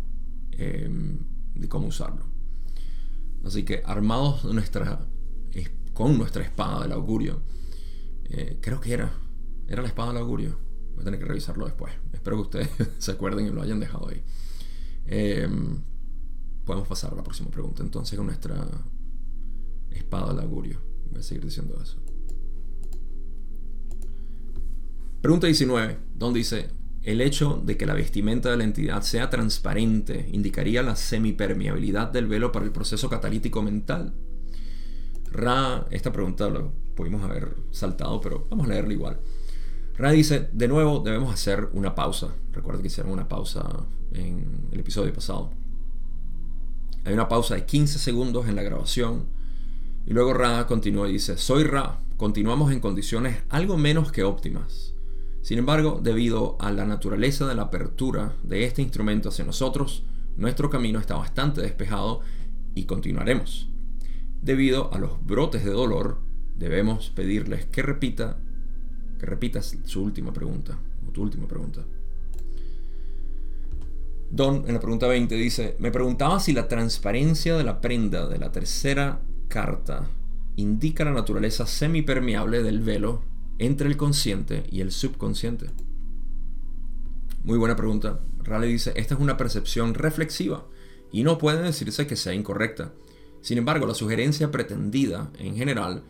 [0.52, 1.20] em,
[1.56, 2.26] de cómo usarlo.
[3.44, 4.42] Así que armados
[5.94, 7.42] con nuestra espada del augurio,
[8.26, 9.12] eh, creo que era,
[9.68, 10.58] era la espada del augurio.
[10.94, 11.94] Voy a tener que revisarlo después.
[12.14, 14.24] Espero que ustedes se acuerden y lo hayan dejado ahí.
[15.06, 15.82] Em,
[16.66, 18.56] podemos pasar a la próxima pregunta entonces con nuestra
[19.91, 20.82] espada del augurio.
[21.10, 21.97] Voy a seguir diciendo eso.
[25.21, 26.69] Pregunta 19, donde dice,
[27.04, 32.27] el hecho de que la vestimenta de la entidad sea transparente indicaría la semipermeabilidad del
[32.27, 34.13] velo para el proceso catalítico mental.
[35.32, 39.19] Ra, esta pregunta lo pudimos haber saltado, pero vamos a leerla igual.
[39.95, 42.34] Ra dice, de nuevo debemos hacer una pausa.
[42.51, 45.51] Recuerda que hicieron una pausa en el episodio pasado.
[47.04, 49.25] Hay una pausa de 15 segundos en la grabación.
[50.06, 54.94] Y luego Ra continúa y dice, soy Ra, continuamos en condiciones algo menos que óptimas.
[55.42, 60.04] Sin embargo, debido a la naturaleza de la apertura de este instrumento hacia nosotros,
[60.38, 62.22] nuestro camino está bastante despejado
[62.76, 63.70] y continuaremos.
[64.42, 66.20] Debido a los brotes de dolor,
[66.56, 68.38] debemos pedirles que repita
[69.20, 71.86] que repitas su última pregunta o tu última pregunta.
[74.32, 78.40] Don en la pregunta 20 dice, me preguntaba si la transparencia de la prenda de
[78.40, 80.10] la tercera carta
[80.56, 83.22] indica la naturaleza semipermeable del velo
[83.60, 85.68] entre el consciente y el subconsciente?
[87.44, 88.22] Muy buena pregunta.
[88.44, 90.66] Raleigh dice, esta es una percepción reflexiva
[91.12, 92.94] y no puede decirse que sea incorrecta.
[93.42, 96.04] Sin embargo, la sugerencia pretendida en general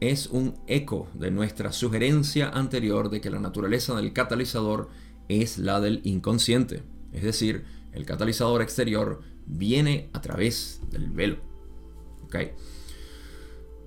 [0.00, 4.90] es un eco de nuestra sugerencia anterior de que la naturaleza del catalizador
[5.28, 6.82] es la del inconsciente.
[7.12, 11.53] Es decir, el catalizador exterior viene a través del velo.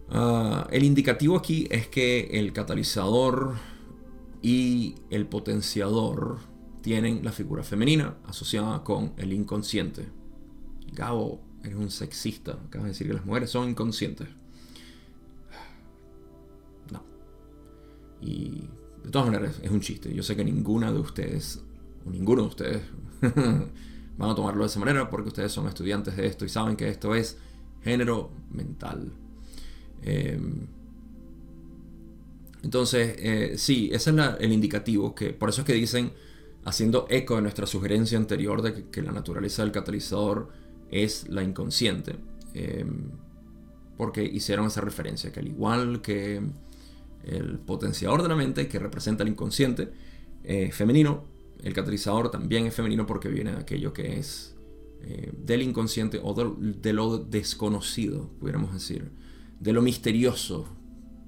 [0.10, 3.56] Ah, el indicativo aquí es que el catalizador
[4.42, 6.38] y el potenciador
[6.82, 10.08] tienen la figura femenina asociada con el inconsciente.
[10.94, 12.54] Gabo, eres un sexista.
[12.54, 14.28] Acabas de decir que las mujeres son inconscientes.
[16.92, 17.04] No.
[18.22, 18.70] Y
[19.04, 20.14] de todas maneras es un chiste.
[20.14, 21.62] Yo sé que ninguna de ustedes,
[22.06, 22.82] o ninguno de ustedes,
[24.18, 26.88] van a tomarlo de esa manera porque ustedes son estudiantes de esto y saben que
[26.88, 27.38] esto es
[27.84, 29.12] género mental.
[30.04, 30.68] Em,
[32.64, 36.12] entonces, eh, sí, ese es el indicativo, que por eso es que dicen,
[36.66, 40.50] haciendo eco de nuestra sugerencia anterior de que, la naturaleza del catalizador
[40.92, 42.16] es la inconsciente,
[42.54, 43.12] em,
[43.96, 46.42] porque hicieron esa referencia, que al igual que
[47.24, 49.90] el potenciador de la mente, que representa el inconsciente,
[50.44, 51.24] eh, femenino,
[51.64, 54.57] el catalizador también es femenino porque viene de aquello que es
[55.02, 59.12] eh, del inconsciente o de lo desconocido, pudiéramos decir
[59.60, 60.68] de lo misterioso,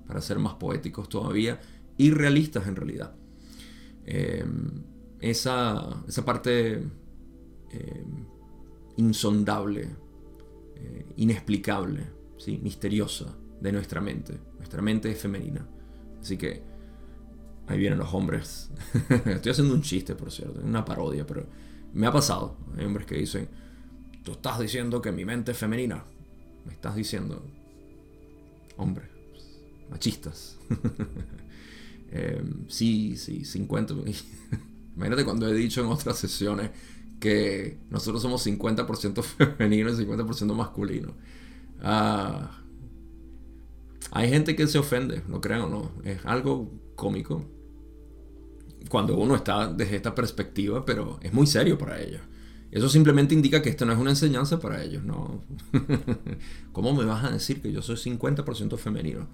[0.07, 1.59] para ser más poéticos todavía,
[1.97, 3.15] y realistas en realidad.
[4.05, 4.83] Em,
[5.19, 8.25] esa, esa, parte em,
[8.97, 9.89] insondable,
[10.75, 12.59] eh, inexplicable, ¿sí?
[12.63, 14.39] misteriosa de nuestra mente.
[14.57, 15.67] Nuestra mente es femenina.
[16.21, 16.63] Así que
[17.67, 18.71] ahí vienen los hombres.
[19.25, 21.45] Estoy haciendo un chiste, por cierto, una parodia, pero
[21.93, 22.55] me ha pasado.
[22.77, 23.49] Hay hombres que dicen,
[24.23, 26.03] tú estás diciendo que mi mente es femenina.
[26.65, 27.45] Me estás diciendo,
[28.77, 29.09] hombre,
[29.89, 30.57] machistas.
[32.11, 33.93] Em, sí, sí, 50.
[34.95, 36.71] Imagínate cuando he dicho en otras sesiones
[37.19, 41.13] que nosotros somos 50% femenino y 50% masculino.
[41.83, 42.63] Ah,
[44.09, 45.91] hay gente que se ofende, no crean o no.
[46.03, 47.45] Es algo cómico
[48.89, 52.21] cuando uno está desde esta perspectiva, pero es muy serio para ellos.
[52.71, 55.41] Eso simplemente indica que esto no es una enseñanza para ellos, ¿no?
[56.71, 59.27] ¿Cómo me vas a decir que yo soy 50% femenino?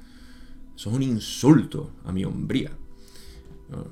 [0.75, 2.71] Eso es un insulto a mi hombría.
[3.71, 3.83] Ah,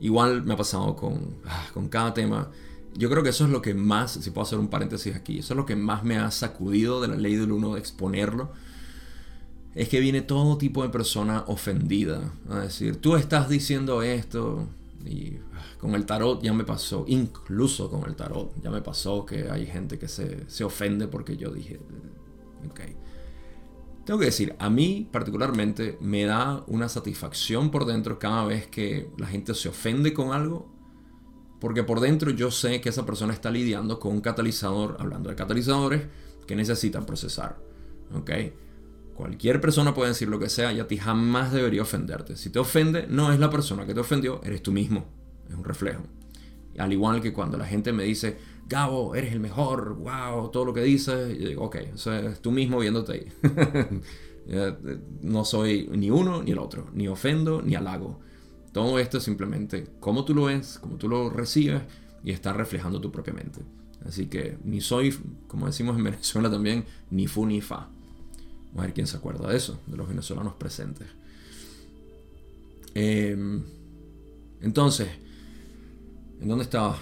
[0.00, 2.50] Igual me ha pasado con, ah, con cada tema.
[2.94, 5.54] Yo creo que eso es lo que más, si puedo hacer un paréntesis aquí, eso
[5.54, 8.50] es lo que más me ha sacudido de la ley del uno de exponerlo.
[9.74, 14.68] Es que viene todo tipo de persona ofendida a decir, tú estás diciendo esto,
[15.04, 15.38] y
[15.78, 19.66] con el tarot ya me pasó, incluso con el tarot, ya me pasó que hay
[19.66, 21.80] gente que se, ofende porque yo dije,
[22.70, 22.80] ok.
[24.04, 29.10] tengo que decir, a mí particularmente me da una satisfacción por dentro cada vez que
[29.18, 30.70] la gente se ofende con algo,
[31.60, 35.36] porque por dentro yo sé que esa persona está lidiando con un catalizador, hablando de
[35.36, 36.02] catalizadores,
[36.46, 37.56] que necesitan procesar.
[38.14, 38.30] ¿Ok?
[39.14, 42.36] Cualquier persona puede decir lo que sea y a ti jamás debería ofenderte.
[42.36, 45.06] Si te ofende, no es la persona que te ofendió, eres tú mismo.
[45.48, 46.02] Es un reflejo.
[46.78, 50.72] Al igual que cuando la gente me dice, Gabo, eres el mejor, wow, todo lo
[50.72, 53.26] que dices, yo digo, ok, eso es tú mismo viéndote ahí.
[54.44, 54.74] Eh,
[55.20, 58.18] no soy ni uno ni el otro, ni ofendo ni halago.
[58.72, 61.82] Todo esto es simplemente cómo tú lo ves, cómo tú lo recibes
[62.24, 63.60] y está reflejando tu propia mente.
[64.04, 67.88] Así que ni soy, como decimos en Venezuela también, ni fu ni fa.
[68.76, 71.08] A ver quién se acuerda de eso, de los venezolanos presentes.
[72.94, 73.62] Em,
[74.60, 75.08] entonces,
[76.40, 76.98] ¿en dónde estaba?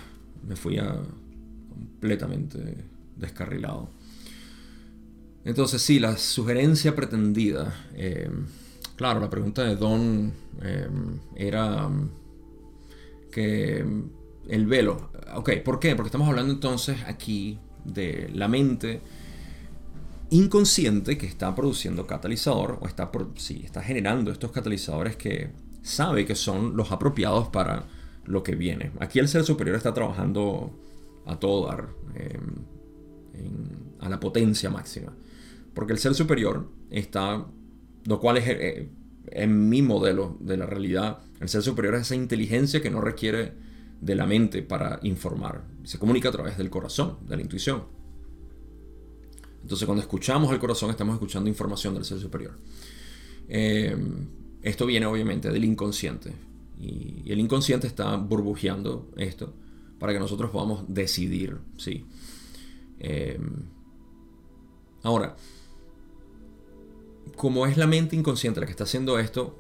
[0.47, 1.01] Me fui a
[1.69, 2.85] completamente
[3.17, 3.91] descarrilado.
[5.45, 7.89] Entonces, sí, la sugerencia pretendida.
[7.95, 8.47] Em,
[8.97, 11.89] claro, la pregunta de Don em, era
[13.31, 13.85] que
[14.49, 15.11] el velo.
[15.35, 15.95] Ok, ¿por qué?
[15.95, 19.01] Porque estamos hablando entonces aquí de la mente
[20.31, 25.51] inconsciente que está produciendo catalizador o está, sí, está generando estos catalizadores que
[25.83, 27.87] sabe que son los apropiados para
[28.25, 28.93] lo que viene.
[29.01, 30.79] Aquí el ser superior está trabajando
[31.27, 32.65] a todo dar, em,
[33.99, 35.13] a la potencia máxima.
[35.75, 37.47] Porque el ser superior está,
[38.05, 38.89] lo cual es eh,
[39.27, 43.53] en mi modelo de la realidad, el ser superior es esa inteligencia que no requiere
[44.01, 45.65] de la mente para informar.
[45.85, 48.00] Se comunica a través del corazón, de la intuición.
[49.63, 52.57] Entonces cuando escuchamos el corazón estamos escuchando información del ser superior.
[53.49, 53.97] Eh,
[54.63, 56.33] esto viene obviamente del inconsciente.
[56.79, 59.53] Y, el inconsciente está burbujeando esto
[59.99, 61.59] para que nosotros podamos decidir.
[61.77, 62.05] ¿sí?
[62.99, 63.39] Eh,
[65.03, 65.37] ahora,
[67.37, 69.59] como es la mente inconsciente la que está haciendo esto,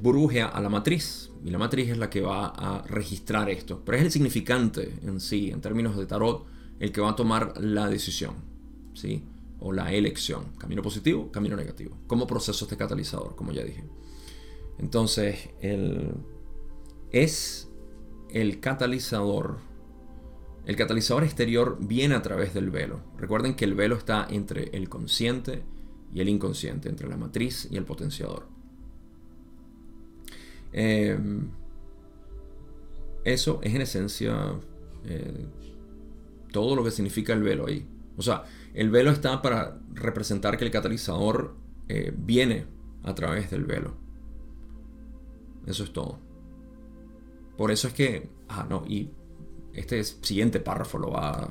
[0.00, 1.30] burbujea a la matriz.
[1.44, 3.82] Y la matriz es la que va a registrar esto.
[3.84, 6.46] Pero es el significante en sí, en términos de tarot,
[6.78, 8.34] el que va a tomar la decisión.
[8.94, 9.22] ¿sí?
[9.60, 10.52] O la elección.
[10.58, 11.96] Camino positivo, camino negativo.
[12.06, 13.84] Como proceso este catalizador, como ya dije.
[14.78, 16.14] Entonces, el,
[17.12, 17.68] es
[18.30, 19.58] el catalizador.
[20.66, 23.00] El catalizador exterior viene a través del velo.
[23.18, 25.62] Recuerden que el velo está entre el consciente
[26.14, 28.46] y el inconsciente, entre la matriz y el potenciador.
[30.72, 31.50] Em,
[33.24, 34.54] eso es en esencia
[35.04, 35.46] eh,
[36.52, 37.86] todo lo que significa el velo ahí.
[38.16, 41.56] O sea, el velo está para representar que el catalizador
[41.88, 42.66] eh, viene
[43.02, 43.94] a través del velo.
[45.66, 46.18] Eso es todo.
[47.56, 49.10] Por eso es que, ah, no, y
[49.74, 51.50] este siguiente párrafo lo va,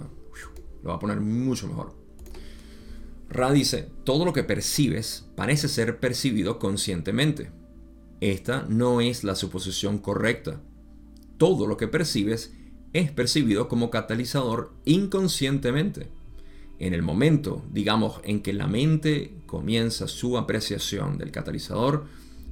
[0.84, 1.94] lo va a poner mucho mejor.
[3.30, 7.52] Ra dice, todo lo que percibes parece ser percibido conscientemente.
[8.22, 10.62] Esta no es la suposición correcta.
[11.38, 12.54] Todo lo que percibes
[12.92, 16.10] es percibido como catalizador inconscientemente.
[16.80, 22.06] En el momento, digamos, en que la mente comienza su apreciación del catalizador,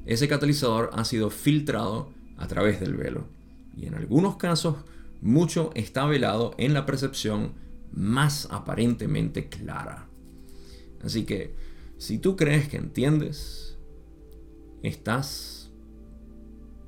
[0.05, 3.25] ese catalizador ha sido filtrado a través del velo.
[3.75, 4.75] Y en algunos casos,
[5.21, 7.53] mucho está velado en la percepción
[7.93, 10.07] más aparentemente clara.
[11.03, 11.55] Así que,
[11.97, 13.77] si tú crees que entiendes,
[14.83, 15.71] estás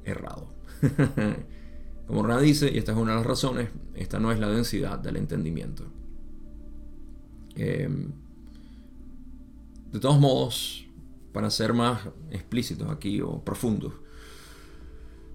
[0.04, 0.49] errado.
[2.08, 4.99] Como Ra dice, y esta es una de las razones, esta no es la densidad
[4.99, 5.86] del entendimiento.
[7.55, 8.12] Em,
[9.91, 10.85] de todos modos,
[11.33, 13.93] para ser más explícitos aquí o profundos,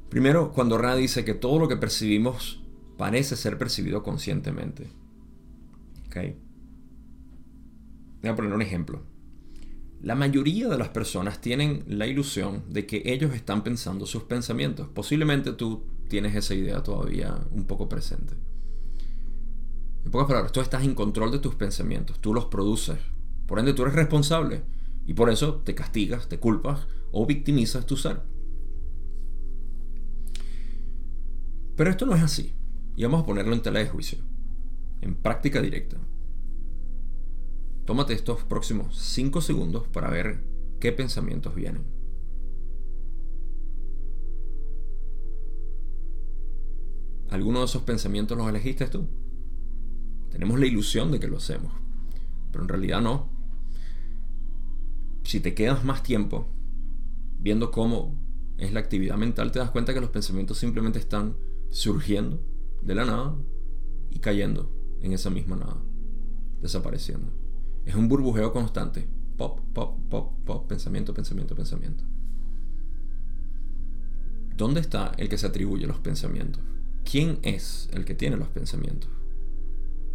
[0.08, 2.62] primero, cuando Ra dice que todo lo que percibimos
[2.96, 4.88] parece ser percibido conscientemente.
[6.06, 6.16] ¿Ok?
[8.22, 9.02] Voy a poner un ejemplo.
[10.00, 14.88] La mayoría de las personas tienen la ilusión de que ellos están pensando sus pensamientos.
[14.88, 18.34] Posiblemente tú tienes esa idea todavía un poco presente.
[20.04, 22.98] En pocas palabras, tú estás en control de tus pensamientos, tú los produces.
[23.46, 24.62] Por ende, tú eres responsable.
[25.06, 28.20] Y por eso te castigas, te culpas o victimizas tu ser.
[31.76, 32.54] Pero esto no es así.
[32.96, 34.18] Y vamos a ponerlo en tela de juicio.
[35.00, 35.96] En práctica directa.
[37.84, 40.42] Tómate estos próximos 5 segundos para ver
[40.80, 41.84] qué pensamientos vienen.
[47.28, 49.06] ¿Alguno de esos pensamientos los elegiste tú?
[50.34, 51.72] Tenemos la ilusión de que lo hacemos,
[52.50, 53.28] pero en realidad no.
[55.22, 56.48] Si te quedas más tiempo
[57.38, 58.18] viendo cómo
[58.58, 61.36] es la actividad mental, te das cuenta que los pensamientos simplemente están
[61.70, 62.42] surgiendo
[62.82, 63.36] de la nada
[64.10, 64.72] y cayendo
[65.02, 65.80] en esa misma nada,
[66.60, 67.30] desapareciendo.
[67.84, 69.06] Es un burbujeo constante,
[69.36, 72.02] pop, pop, pop, pop, pensamiento, pensamiento, pensamiento.
[74.56, 76.60] ¿Dónde está el que se atribuye los pensamientos?
[77.08, 79.13] ¿Quién es el que tiene los pensamientos?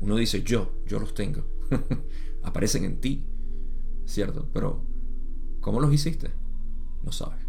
[0.01, 1.43] Uno dice yo, yo los tengo.
[2.43, 3.25] Aparecen en ti,
[4.05, 4.49] ¿cierto?
[4.53, 4.83] Pero,
[5.59, 6.31] ¿cómo los hiciste?
[7.03, 7.39] No sabes.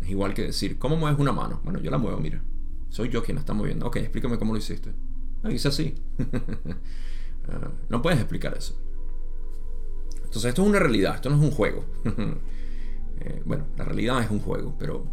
[0.00, 1.60] Es igual que decir, ¿cómo mueves una mano?
[1.64, 2.42] Bueno, yo la muevo, mira.
[2.88, 3.86] Soy yo quien la está moviendo.
[3.86, 4.92] Ok, explícame cómo lo hiciste.
[5.42, 5.94] Ah, hice así.
[7.48, 8.78] Ah, no puedes explicar eso.
[10.16, 11.84] Entonces esto es una realidad, esto no es un juego.
[13.22, 15.04] Eh, bueno, la realidad es un juego, pero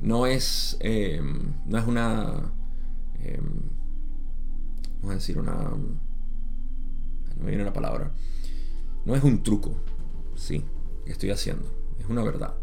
[0.00, 2.52] no es, em, no es una...
[3.18, 3.71] Em,
[5.02, 5.52] vamos a decir una...
[5.52, 6.00] No
[7.40, 8.12] me viene una palabra.
[9.04, 9.74] No es un truco,
[10.36, 10.64] sí,
[11.04, 11.68] que estoy haciendo.
[11.98, 12.54] Es una verdad.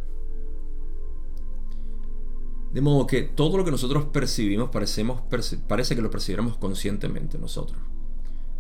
[2.72, 5.22] De modo que todo lo que nosotros percibimos parecemos,
[5.68, 7.80] parece que lo percibiéramos conscientemente nosotros.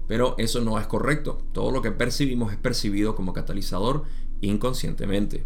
[0.07, 1.43] Pero eso no es correcto.
[1.53, 4.03] Todo lo que percibimos es percibido como catalizador
[4.41, 5.43] inconscientemente,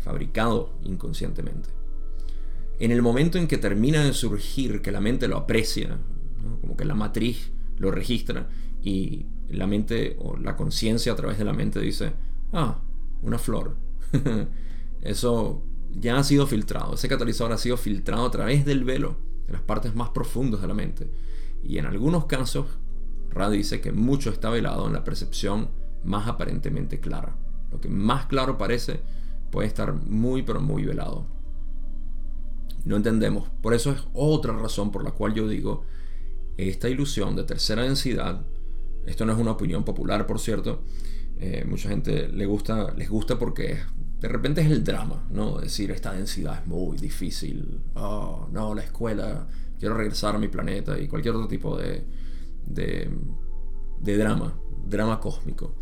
[0.00, 1.70] fabricado inconscientemente.
[2.78, 5.98] En el momento en que termina de surgir, que la mente lo aprecia,
[6.60, 8.48] como que la matriz lo registra
[8.82, 12.12] y la mente o la conciencia a través de la mente dice,
[12.52, 12.80] ah,
[13.22, 13.76] una flor.
[15.02, 15.62] eso
[15.92, 19.16] ya ha sido filtrado, ese catalizador ha sido filtrado a través del velo,
[19.46, 21.10] en las partes más profundas de la mente.
[21.62, 22.66] Y en algunos casos
[23.30, 25.68] Ra dice que mucho está velado en la percepción
[26.04, 27.36] más aparentemente clara.
[27.70, 29.00] Lo que más claro parece
[29.50, 31.26] puede estar muy pero muy velado.
[32.84, 33.48] No entendemos.
[33.60, 35.84] Por eso es otra razón por la cual yo digo,
[36.56, 38.42] esta ilusión de tercera densidad,
[39.06, 40.82] esto no es una opinión popular, por cierto,
[41.38, 43.78] eh, mucha gente le gusta, les gusta porque
[44.20, 45.58] de repente es el drama, ¿no?
[45.58, 49.46] Decir, esta densidad es muy difícil, oh, no, la escuela,
[49.78, 52.04] quiero regresar a mi planeta y cualquier otro tipo de,
[52.66, 55.74] de, drama, drama cósmico.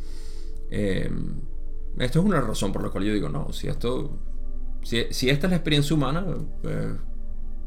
[0.70, 1.10] Eh,
[1.98, 4.18] esto es una razón por la cual yo digo, no, si esto,
[4.82, 6.26] si, esta es la experiencia humana,
[6.64, 6.96] eh,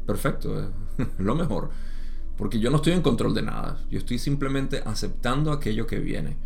[0.06, 0.68] perfecto, es
[1.18, 1.70] lo mejor.
[2.38, 6.36] Porque yo no estoy en control de nada, yo estoy simplemente aceptando aquello que viene.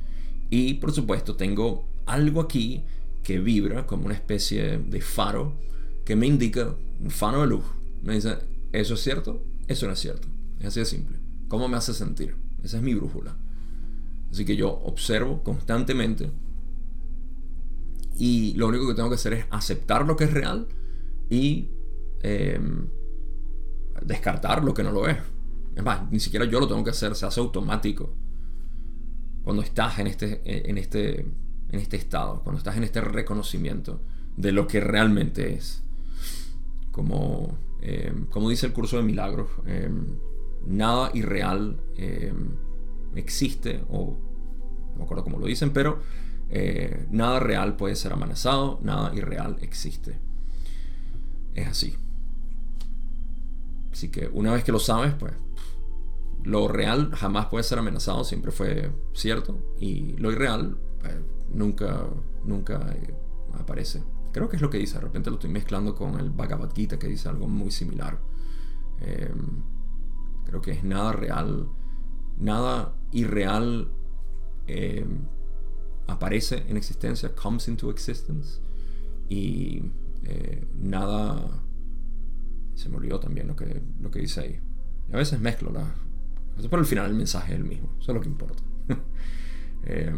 [0.50, 2.82] Y por supuesto tengo algo aquí
[3.22, 5.52] que vibra como una especie de faro
[6.04, 7.64] que me indica un faro de luz.
[8.02, 8.38] Me dice,
[8.72, 9.44] ¿eso es cierto?
[9.68, 10.26] Eso no es cierto.
[10.58, 11.18] Es así de simple.
[11.46, 12.34] ¿Cómo me hace sentir?
[12.64, 13.36] Esa es mi brújula.
[14.30, 16.30] Así que yo observo constantemente
[18.18, 20.66] y lo único que tengo que hacer es aceptar lo que es real
[21.28, 21.68] y
[22.22, 22.86] em,
[24.02, 25.18] descartar lo que no lo es.
[25.74, 28.14] Es más, ni siquiera yo lo tengo que hacer, se hace automático.
[29.42, 34.00] Cuando estás en este, en este, en este estado, cuando estás en este reconocimiento
[34.36, 35.82] de lo que realmente es.
[36.90, 40.18] Como, em, como dice el curso de milagros, em,
[40.66, 42.32] nada irreal eh,
[43.14, 44.16] existe, o
[44.92, 46.00] no me acuerdo cómo lo dicen, pero
[46.50, 50.18] eh, nada real puede ser amenazado, nada irreal existe.
[51.54, 51.94] Es así.
[53.90, 55.32] Así que una vez que lo sabes, pues
[56.44, 61.14] lo real jamás puede ser amenazado, siempre fue cierto, y lo irreal pues,
[61.52, 62.06] nunca,
[62.44, 63.14] nunca eh,
[63.54, 64.02] aparece.
[64.32, 66.98] Creo que es lo que dice, de repente lo estoy mezclando con el Bhagavad Gita
[66.98, 68.18] que dice algo muy similar.
[70.44, 71.68] Creo que es nada real,
[72.38, 73.90] nada irreal
[74.66, 75.06] eh,
[76.06, 78.60] aparece en existencia, comes into existence,
[79.28, 79.82] y
[80.24, 81.62] eh, nada...
[82.74, 84.60] Se me olvidó también lo que, lo que dice ahí.
[85.12, 85.88] a veces mezclo las...
[86.56, 88.62] Pero al final el mensaje es el mismo, eso es lo que importa.
[89.84, 90.14] Eh,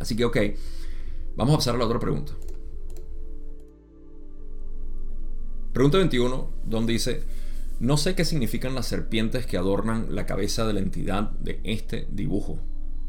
[0.00, 0.38] así que ok,
[1.36, 2.32] vamos a pasar a la otra pregunta.
[5.74, 7.24] Pregunta 21, donde dice,
[7.80, 12.08] no sé qué significan las serpientes que adornan la cabeza de la entidad de este
[12.10, 12.58] dibujo.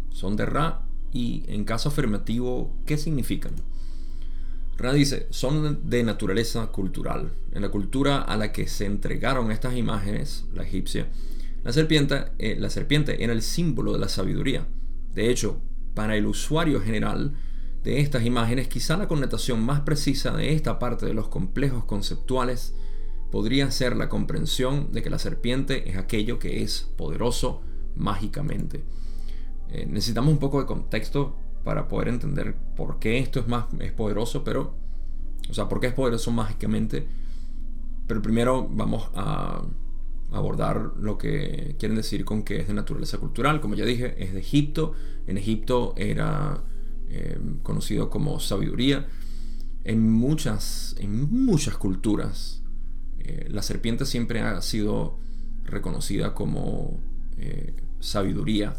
[0.10, 0.82] Son de Ra
[1.14, 3.54] y en caso afirmativo, ¿qué significan?
[4.78, 7.32] Ra dice, son de naturaleza cultural.
[7.54, 11.08] En la cultura a la que se entregaron estas imágenes, la egipcia,
[11.64, 14.68] la serpiente, eh, la serpiente era el símbolo de la sabiduría.
[15.14, 15.62] De hecho,
[15.94, 17.34] para el usuario general
[17.84, 22.76] de estas imágenes, quizá la connotación más precisa de esta parte de los complejos conceptuales
[23.32, 27.62] podría ser la comprensión de que la serpiente es aquello que es poderoso
[27.96, 28.84] mágicamente.
[29.70, 31.36] Eh, necesitamos un poco de contexto
[31.66, 34.76] para poder entender por qué esto es más es poderoso, pero
[35.50, 37.08] o sea, por qué es poderoso mágicamente.
[38.08, 39.64] Pero primero vamos a
[40.32, 43.62] abordar lo que quieren decir con que es de naturaleza cultural.
[43.62, 44.94] Como ya dije, es de Egipto.
[45.28, 46.64] En Egipto era
[47.10, 49.08] eh, conocido como sabiduría.
[49.84, 52.64] En muchas, en muchas culturas
[53.20, 55.18] eh, la serpiente siempre ha sido
[55.64, 57.00] reconocida como
[57.38, 58.76] eh, sabiduría.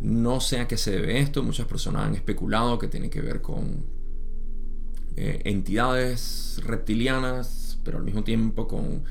[0.00, 3.40] No sé a qué se debe esto, muchas personas han especulado que tiene que ver
[3.40, 3.84] con
[5.16, 9.04] eh, entidades reptilianas, pero al mismo tiempo con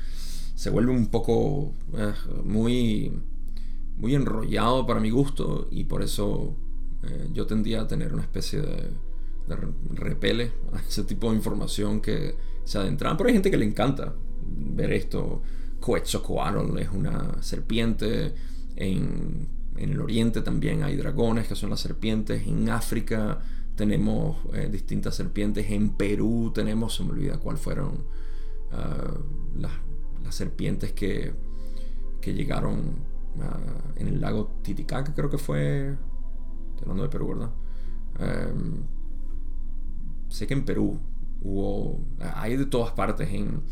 [0.54, 2.12] se vuelve un poco eh,
[2.44, 3.12] muy
[3.98, 6.56] muy enrollado para mi gusto y por eso
[7.02, 8.90] eh, yo tendía a tener una especie de,
[9.48, 9.56] de
[9.94, 13.16] repele a ese tipo de información que se adentra.
[13.16, 14.14] Pero hay gente que le encanta
[14.46, 15.42] ver esto.
[15.84, 18.34] Quetzalcoatl es una serpiente.
[18.76, 22.46] En, en, el oriente también hay dragones que son las serpientes.
[22.46, 23.40] En África
[23.74, 25.70] tenemos eh, distintas serpientes.
[25.70, 28.04] En Perú tenemos, se me olvida cuáles fueron
[28.72, 29.72] uh, las,
[30.30, 31.32] serpientes que,
[32.20, 32.80] que llegaron
[33.36, 35.96] uh, en el lago Titicaca, creo que fue.
[36.70, 37.50] Estoy hablando de Perú, ¿verdad?
[38.20, 38.82] Um,
[40.28, 40.98] sé que en Perú
[41.42, 42.00] hubo,
[42.34, 43.62] hay de todas partes, en,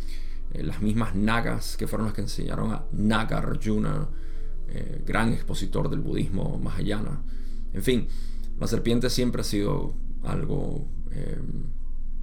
[0.55, 4.09] las mismas nagas que fueron las que enseñaron a Nagarjuna,
[4.69, 7.23] eh, gran expositor del budismo mahayana.
[7.73, 8.09] En fin,
[8.59, 11.41] la serpiente siempre ha sido algo eh,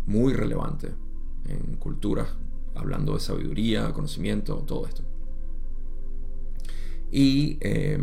[0.05, 0.89] muy relevante
[1.45, 2.29] en culturas,
[2.75, 5.03] hablando de sabiduría, conocimiento, todo esto.
[7.11, 7.99] Y eh,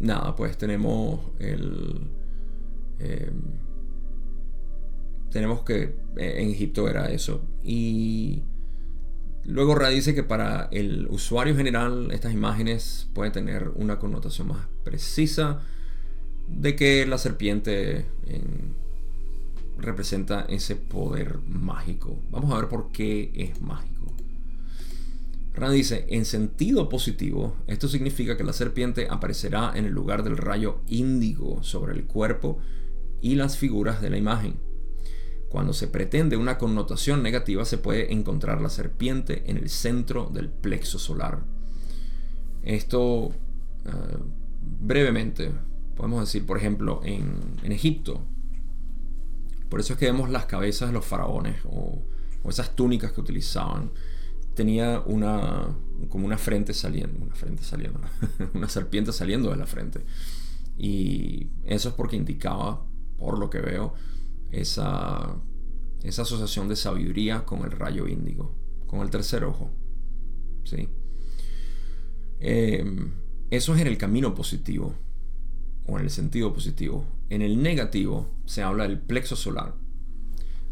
[0.00, 2.08] nada, pues tenemos el
[5.34, 7.42] tenemos que eh, en Egipto era eso.
[7.64, 8.44] Y
[9.44, 14.66] luego Ra dice que para el usuario general estas imágenes pueden tener una connotación más
[14.84, 15.60] precisa
[16.48, 18.06] de que la serpiente
[19.78, 22.18] representa ese poder mágico.
[22.30, 23.94] Vamos a ver por qué es mágico.
[25.54, 30.36] Ra dice, en sentido positivo, esto significa que la serpiente aparecerá en el lugar del
[30.36, 32.58] rayo índigo sobre el cuerpo
[33.20, 34.56] y las figuras de la imagen.
[35.54, 40.48] Cuando se pretende una connotación negativa se puede encontrar la serpiente en el centro del
[40.48, 41.44] plexo solar.
[42.64, 43.30] Esto
[43.84, 44.18] eh,
[44.80, 45.52] brevemente
[45.94, 48.20] podemos decir, por ejemplo, en, Egipto.
[49.68, 52.02] Por eso es que vemos las cabezas de los faraones o,
[52.48, 53.92] esas túnicas que utilizaban.
[54.54, 55.68] Tenía una
[56.08, 58.00] como una frente saliendo, una frente saliendo,
[58.54, 60.04] una serpiente saliendo de la frente.
[60.76, 62.84] Y eso es porque indicaba,
[63.16, 63.94] por lo que veo,
[64.60, 65.36] esa,
[66.02, 68.54] esa asociación de sabiduría con el rayo índigo,
[68.86, 69.70] con el tercer ojo.
[70.64, 70.88] ¿sí?
[72.40, 73.12] Em,
[73.50, 74.94] eso es en el camino positivo
[75.86, 77.06] o en el sentido positivo.
[77.30, 79.74] En el negativo se habla del plexo solar.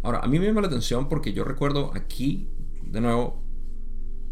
[0.02, 2.48] Ahora, a mí me llama la atención porque yo recuerdo aquí,
[2.82, 3.42] de nuevo,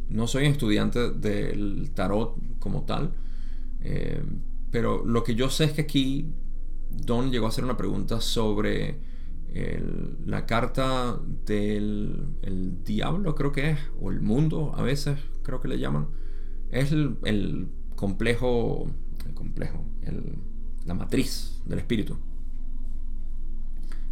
[0.08, 3.12] no soy estudiante del tarot como tal,
[3.80, 6.34] em, pero lo que yo sé es que aquí
[6.90, 8.98] Don llegó a hacer una pregunta sobre
[9.52, 15.78] la carta del diablo, creo que es, o el mundo, a veces creo que le
[15.78, 16.08] llaman,
[16.70, 18.86] es el, complejo,
[19.26, 19.84] el complejo,
[20.86, 22.16] la matriz del espíritu.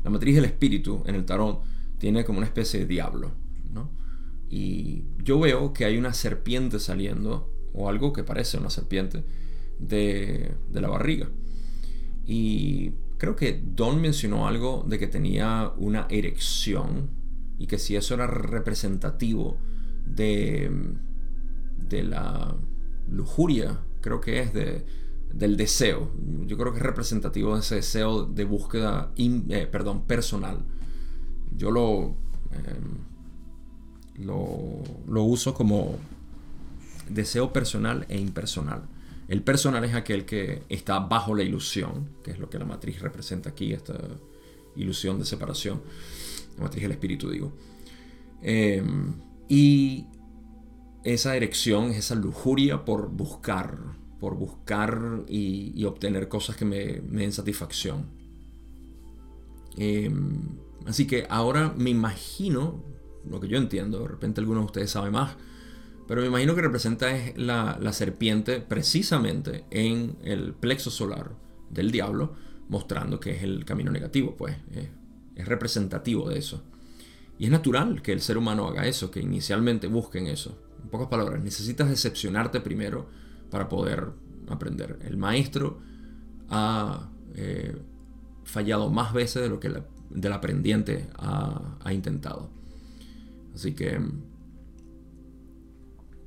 [0.05, 1.63] La matriz del espíritu en el tarot
[1.99, 3.33] tiene como una especie de diablo,
[3.73, 3.91] ¿no?
[4.49, 9.25] Y yo veo que hay una serpiente saliendo, o algo que parece una serpiente,
[9.79, 11.29] de, de la barriga.
[12.27, 17.11] Y creo que Don mencionó algo de que tenía una erección
[17.59, 19.59] y que si eso era representativo
[20.07, 20.71] de,
[21.77, 22.55] de la
[23.11, 24.85] lujuria, creo que es de,
[25.33, 26.11] del deseo.
[26.47, 30.65] Yo creo que es representativo de ese deseo de búsqueda eh, perdón, personal.
[31.57, 32.17] Yo lo,
[32.53, 35.97] em, lo, lo uso como
[37.11, 38.83] deseo personal e impersonal.
[39.29, 43.01] El personal es aquel que está bajo la ilusión, que es lo que la matriz
[43.01, 43.95] representa aquí, esta
[44.75, 45.83] ilusión de separación.
[46.57, 47.53] La matriz del espíritu, digo.
[48.41, 49.13] Em,
[49.47, 50.07] y
[51.05, 53.79] esa erección es esa lujuria por buscar,
[54.19, 58.07] por buscar y, obtener cosas que me, den satisfacción.
[59.77, 60.41] Em,
[60.87, 62.83] así que ahora me imagino,
[63.29, 65.37] lo que yo entiendo, de repente algunos de ustedes saben más,
[66.09, 71.33] pero me imagino que representa la, serpiente precisamente en el plexo solar
[71.69, 72.33] del diablo,
[72.71, 76.65] mostrando que es el camino negativo, pues es, representativo de eso.
[77.39, 80.59] Y es natural que el ser humano haga eso, que inicialmente busquen eso.
[80.83, 83.11] En pocas palabras, necesitas decepcionarte primero
[83.51, 84.09] para poder
[84.49, 84.99] aprender.
[85.05, 85.79] El maestro
[86.49, 87.77] ha eh,
[88.45, 92.51] fallado más veces de lo que el aprendiente ha, ha intentado.
[93.55, 94.01] Así que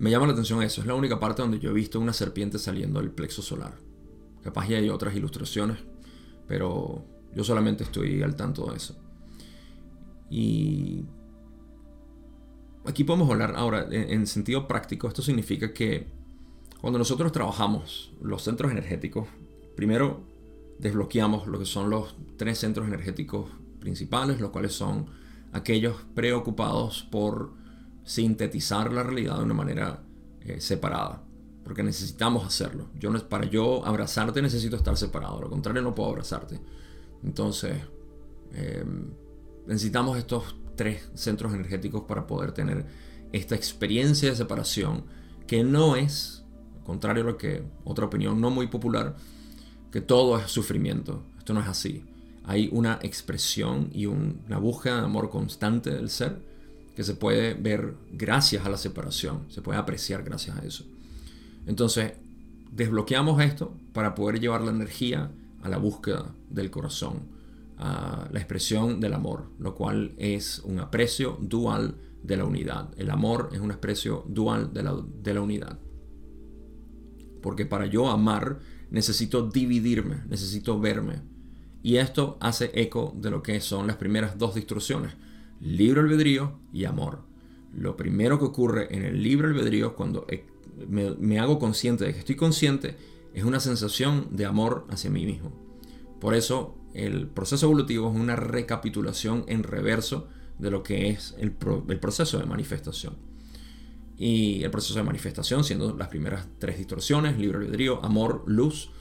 [0.01, 2.57] me llama la atención eso, es la única parte donde yo he visto una serpiente
[2.57, 3.75] saliendo del plexo solar.
[4.43, 5.77] Capaz ya hay otras ilustraciones,
[6.47, 8.95] pero yo solamente estoy al tanto de eso.
[10.31, 11.05] Y
[12.83, 15.07] aquí podemos hablar ahora en, sentido práctico.
[15.07, 16.07] Esto significa que
[16.81, 19.27] cuando nosotros trabajamos los centros energéticos,
[19.75, 20.23] primero
[20.79, 25.05] desbloqueamos lo que son los tres centros energéticos principales, los cuales son
[25.53, 27.60] aquellos preocupados por
[28.03, 30.03] sintetizar la realidad de una manera
[30.41, 31.23] eh, separada,
[31.63, 32.89] porque necesitamos hacerlo.
[32.99, 36.59] Yo, para yo abrazarte necesito estar separado, lo contrario no puedo abrazarte.
[37.23, 37.77] Entonces,
[38.53, 39.11] em,
[39.67, 42.85] necesitamos estos tres centros energéticos para poder tener
[43.31, 45.05] esta experiencia de separación
[45.47, 46.43] que no es,
[46.83, 49.15] contrario a lo que otra opinión no muy popular,
[49.91, 51.23] que todo es sufrimiento.
[51.37, 52.05] Esto no es así.
[52.43, 56.50] Hay una expresión y una búsqueda de amor constante del ser
[56.95, 60.85] que se puede ver gracias a la separación, se puede apreciar gracias a eso.
[61.65, 62.13] Entonces,
[62.71, 65.31] desbloqueamos esto para poder llevar la energía
[65.61, 67.21] a la búsqueda del corazón,
[67.77, 72.89] a la expresión del amor, lo cual es un aprecio dual de la unidad.
[72.97, 75.79] El amor es un aprecio dual de la, de la unidad.
[77.41, 81.21] Porque para yo amar necesito dividirme, necesito verme.
[81.83, 85.13] Y esto hace eco de lo que son las primeras dos distorsiones
[85.61, 87.23] libre albedrío y amor.
[87.73, 90.25] Lo primero que ocurre en el libre albedrío cuando
[90.87, 92.97] me, hago consciente de que estoy consciente
[93.33, 95.51] es una sensación de amor hacia mí mismo.
[96.19, 100.27] Por eso el proceso evolutivo es una recapitulación en reverso
[100.59, 103.15] de lo que es el, proceso de manifestación.
[104.17, 108.91] Y el proceso de manifestación siendo las primeras tres distorsiones, libre albedrío, amor, luz.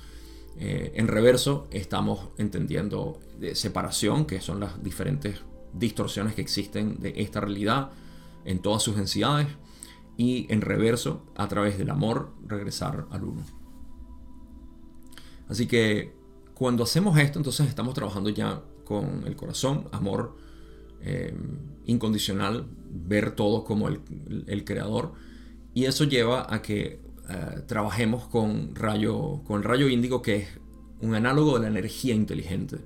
[0.58, 5.42] Eh, en reverso estamos entendiendo de separación, que son las diferentes
[5.72, 7.90] distorsiones que existen de esta realidad
[8.44, 9.48] en todas sus densidades
[10.16, 13.42] y en reverso, a través del amor, regresar al uno.
[15.48, 16.12] Así que
[16.54, 20.36] cuando hacemos esto, entonces estamos trabajando ya con el corazón, amor
[21.00, 21.34] eh,
[21.86, 25.12] incondicional, ver todo como el, creador.
[25.72, 30.48] Y eso lleva a que eh, trabajemos con, rayo, con rayo índigo, que es
[31.00, 32.76] un análogo de la energía inteligente.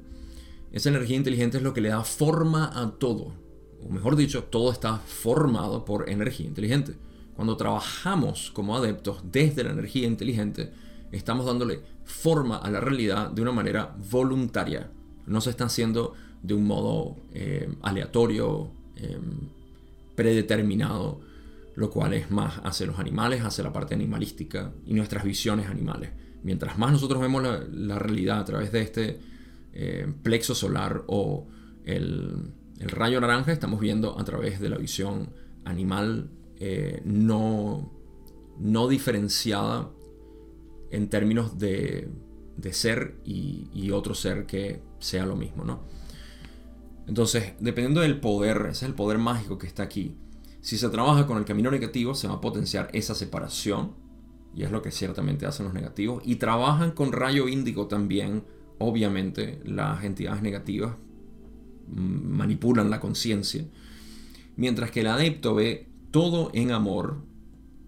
[0.75, 3.33] Esa energía inteligente es lo que le da forma a todo.
[3.81, 6.97] O mejor dicho, todo está formado por energía inteligente.
[7.37, 10.73] Cuando trabajamos como adeptos desde la energía inteligente,
[11.13, 14.91] estamos dándole forma a la realidad de una manera voluntaria.
[15.27, 19.49] No se está haciendo de un modo eh, aleatorio, em,
[20.17, 21.21] predeterminado,
[21.77, 26.11] lo cual es más hacia los animales, hacia la parte animalística y nuestras visiones animales.
[26.43, 29.34] Mientras más nosotros vemos la realidad a través de este
[29.77, 31.49] eh, plexo solar o
[31.85, 35.31] el, rayo naranja, estamos viendo a través de la visión
[35.65, 37.93] animal eh, no,
[38.61, 39.91] no diferenciada
[40.93, 42.09] en términos de,
[42.71, 45.81] ser y, otro ser que sea lo mismo, ¿no?
[47.09, 50.17] Entonces, dependiendo del poder, ese es el poder mágico que está aquí.
[50.61, 53.97] Si se trabaja con el camino negativo, se va a potenciar esa separación,
[54.55, 58.45] y es lo que ciertamente hacen los negativos, y trabajan con rayo índigo también
[58.79, 60.97] obviamente las entidades negativas
[61.89, 63.65] manipulan la conciencia,
[64.57, 67.23] mientras que el adepto ve todo en amor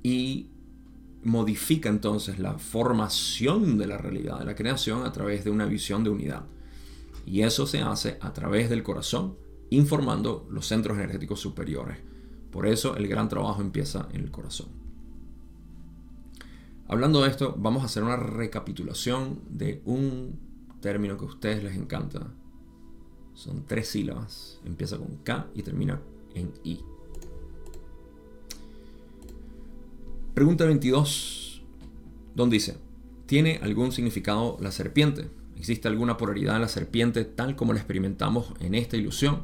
[0.02, 0.50] y
[1.24, 6.04] modifica entonces la formación de la realidad, de la creación a través de una visión
[6.04, 6.44] de unidad.
[7.24, 9.36] Y eso se hace a través del corazón,
[9.70, 11.98] informando los centros energéticos superiores.
[12.52, 14.68] Por eso el gran trabajo empieza en el corazón.
[16.88, 20.45] Hablando de esto, vamos a hacer una recapitulación de un
[20.86, 22.32] término que a ustedes les encanta.
[23.34, 24.60] Son tres sílabas.
[24.64, 26.00] Empieza con K y termina
[26.32, 26.78] en I.
[30.32, 31.64] Pregunta 22.
[32.36, 32.78] Donde dice,
[33.26, 35.28] ¿tiene algún significado la serpiente?
[35.56, 39.42] ¿Existe alguna polaridad en la serpiente tal como la experimentamos en esta ilusión?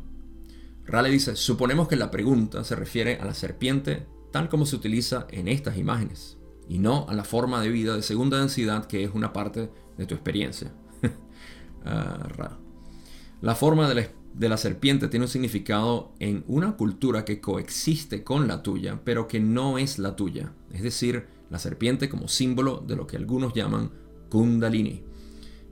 [0.85, 5.27] Rale dice, suponemos que la pregunta se refiere a la serpiente tal como se utiliza
[5.31, 6.39] en estas imágenes,
[6.69, 10.07] y no a la forma de vida de segunda densidad que es una parte de
[10.07, 10.73] tu experiencia.
[13.43, 18.63] La forma de la, serpiente tiene un significado en una cultura que coexiste con la
[18.63, 20.53] tuya, pero que no es la tuya.
[20.73, 23.91] Es decir, la serpiente como símbolo de lo que algunos llaman
[24.31, 25.03] kundalini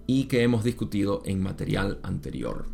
[0.07, 2.67] y que hemos discutido en material anterior.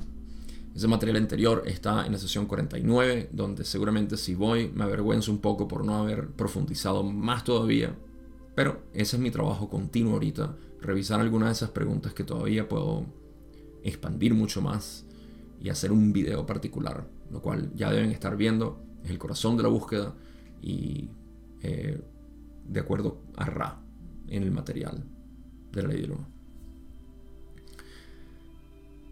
[0.74, 5.38] Ese material anterior está en la sesión 49, donde seguramente si voy me avergüenzo un
[5.38, 7.94] poco por no haber profundizado más todavía,
[8.54, 13.06] pero ese es mi trabajo continuo ahorita, revisar algunas de esas preguntas que todavía puedo
[13.88, 15.04] expandir mucho más
[15.60, 19.62] y hacer un video particular, lo cual ya deben estar viendo, es el corazón de
[19.62, 20.14] la búsqueda
[20.62, 21.08] y
[21.62, 22.00] eh,
[22.68, 23.80] de acuerdo a Ra
[24.28, 25.04] en el material
[25.72, 26.26] de la ley del uno.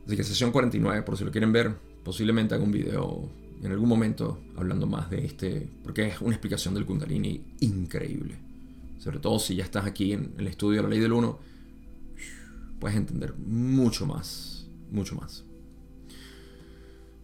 [0.06, 3.28] Así que sesión 49, por si lo quieren ver, posiblemente haga un video
[3.62, 8.36] en algún momento hablando más de este, porque es una explicación del Kundalini increíble.
[8.98, 11.38] Sobre todo si ya estás aquí en el estudio de la ley del 1
[12.78, 14.53] puedes entender mucho más,
[14.94, 15.44] mucho más.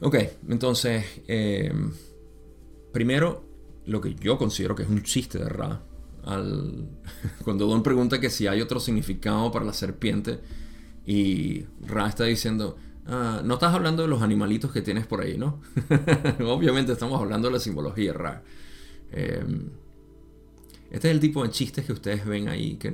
[0.01, 0.17] Ok,
[0.49, 1.73] entonces, eh,
[2.93, 3.45] primero,
[3.87, 5.83] lo que yo considero que es un chiste de Ra,
[7.45, 10.41] cuando Don pregunta que si hay otro significado para la serpiente,
[11.07, 15.39] y Ra está diciendo, ah, no estás hablando de los animalitos que tienes por ahí,
[15.39, 15.61] ¿no?
[16.47, 18.43] Obviamente estamos hablando de la simbología Ra.
[19.13, 19.45] Eh,
[20.91, 22.93] este es el tipo de chistes que ustedes ven ahí, que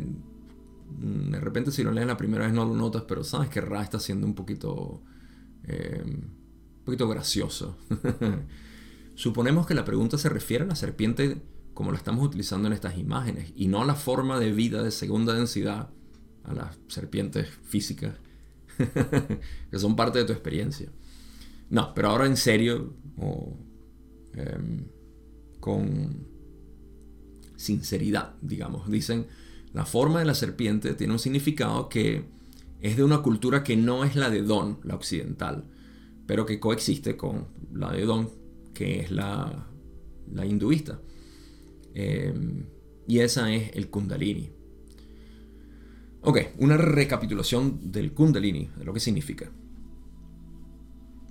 [0.88, 3.82] de repente si lo leen la primera vez no lo notas, pero sabes que Ra
[3.82, 5.02] está siendo un poquito,
[5.64, 7.76] eh, un poquito gracioso.
[9.14, 11.42] Suponemos que la pregunta se refiere a la serpiente
[11.74, 14.90] como la estamos utilizando en estas imágenes y no a la forma de vida de
[14.90, 15.90] segunda densidad,
[16.44, 18.14] a las serpientes físicas,
[19.70, 20.90] que son parte de tu experiencia.
[21.68, 22.94] No, pero ahora en serio,
[24.34, 24.86] em,
[25.60, 26.26] con
[27.56, 28.88] sinceridad, digamos.
[28.90, 29.26] Dicen,
[29.76, 32.24] la forma de la serpiente tiene un significado que
[32.80, 35.64] es de una cultura que no es la de Don, la occidental,
[36.26, 38.30] pero que coexiste con la de Don,
[38.72, 39.68] que es la,
[40.48, 40.98] hinduista.
[41.92, 42.64] Em,
[43.06, 44.48] y esa es el kundalini.
[46.22, 49.52] Ok, una recapitulación del kundalini, de lo que significa.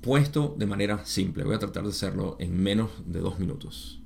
[0.03, 4.04] Puesto de manera simple, voy a tratar de hacerlo en menos de dos minutos.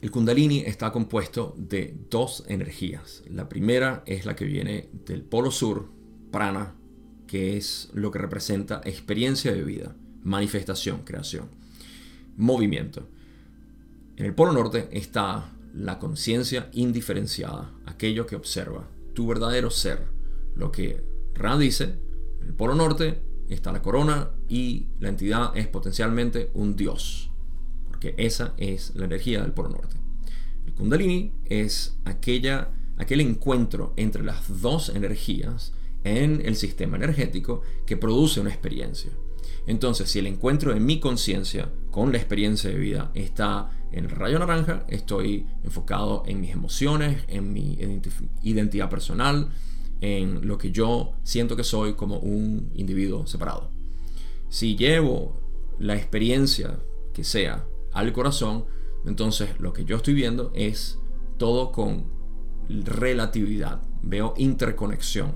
[0.00, 3.24] El kundalini está compuesto de dos energías.
[3.28, 5.90] La primera es la que viene del polo sur,
[6.30, 6.76] prana,
[7.26, 11.48] que es lo que representa experiencia de vida, manifestación, creación,
[12.36, 13.08] movimiento.
[14.16, 20.06] En el polo norte está la conciencia indiferenciada, aquello que observa, tu verdadero ser.
[20.54, 21.02] Lo que
[21.34, 21.98] Ra dice,
[22.40, 27.27] en el polo norte está la corona y la entidad es potencialmente un dios
[28.00, 29.96] que esa es la energía del polo norte.
[30.66, 35.72] El kundalini es aquella, aquel encuentro entre las dos energías
[36.04, 39.10] en el sistema energético que produce una experiencia.
[39.66, 44.10] Entonces, si el encuentro de mi conciencia con la experiencia de vida está en el
[44.10, 47.78] rayo naranja, estoy enfocado en mis emociones, en mi
[48.42, 49.50] identidad personal,
[50.00, 53.70] en lo que yo siento que soy como un individuo separado.
[54.48, 55.40] Si llevo
[55.78, 56.78] la experiencia
[57.12, 57.64] que sea
[57.98, 58.64] al corazón,
[59.04, 60.98] entonces lo que yo estoy viendo es
[61.36, 62.04] todo con
[62.68, 63.82] relatividad.
[64.02, 65.32] Veo interconexión.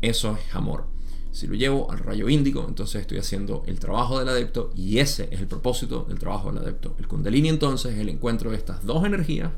[0.00, 0.86] Eso es amor.
[1.32, 5.28] Si lo llevo al rayo índigo, entonces estoy haciendo el trabajo del adepto y ese
[5.32, 6.94] es el propósito del trabajo del adepto.
[6.98, 9.50] El kundalini entonces es el encuentro de estas dos energías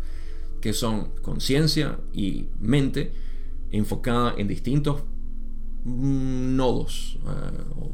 [0.61, 3.13] que son conciencia y mente
[3.71, 5.03] enfocada en distintos
[5.85, 7.91] mm, nodos eh, o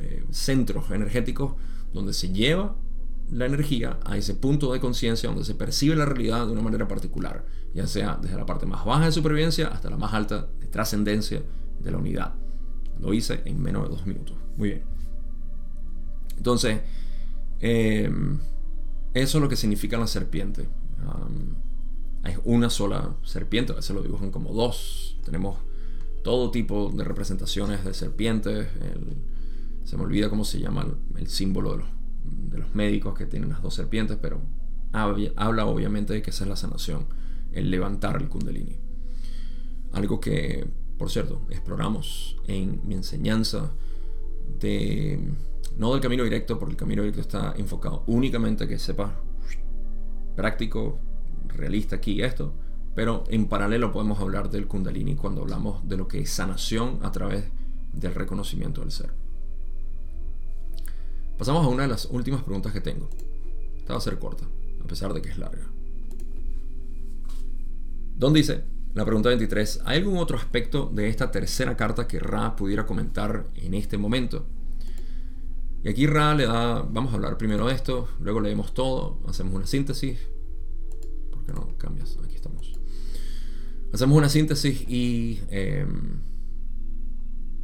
[0.00, 1.54] eh, centros energéticos
[1.92, 2.76] donde se lleva
[3.32, 6.88] la energía a ese punto de conciencia donde se percibe la realidad de una manera
[6.88, 10.66] particular, ya sea desde la parte más baja de supervivencia hasta la más alta de
[10.66, 11.42] trascendencia
[11.78, 12.34] de la unidad.
[12.98, 14.36] Lo hice en menos de dos minutos.
[14.56, 14.82] Muy bien.
[16.36, 16.80] Entonces,
[17.60, 18.38] em,
[19.14, 20.68] eso es lo que significa la serpiente.
[22.22, 25.16] hay una sola serpiente, a veces lo dibujan como dos.
[25.24, 25.56] Tenemos
[26.22, 28.68] todo tipo de representaciones de serpientes.
[29.84, 33.50] se me olvida cómo se llama el símbolo de los de los médicos que tienen
[33.50, 34.40] las dos serpientes, pero
[34.92, 37.06] habla obviamente de que esa es la sanación,
[37.52, 38.78] el levantar el kundalini.
[39.92, 40.66] Algo que,
[40.98, 43.70] por cierto, exploramos en mi enseñanza
[44.58, 45.20] de,
[45.76, 49.12] no del camino directo, porque el camino directo está enfocado únicamente a que sepas
[50.36, 50.98] práctico,
[51.48, 52.52] realista aquí esto,
[52.94, 57.12] pero en paralelo podemos hablar del kundalini cuando hablamos de lo que es sanación a
[57.12, 57.44] través
[57.92, 59.12] del reconocimiento del ser.
[61.40, 63.08] Pasamos a una de las últimas preguntas que tengo.
[63.78, 64.44] Esta va a ser corta,
[64.84, 65.66] a pesar de que es larga.
[68.14, 72.56] Don dice, la pregunta 23, ¿hay algún otro aspecto de esta tercera carta que Ra
[72.56, 74.44] pudiera comentar en este momento?
[75.82, 79.54] Y aquí Ra le da, vamos a hablar primero de esto, luego leemos todo, hacemos
[79.54, 80.18] una síntesis.
[81.30, 82.18] ¿Por qué no cambias?
[82.22, 82.78] Aquí estamos.
[83.94, 86.20] Hacemos una síntesis y em,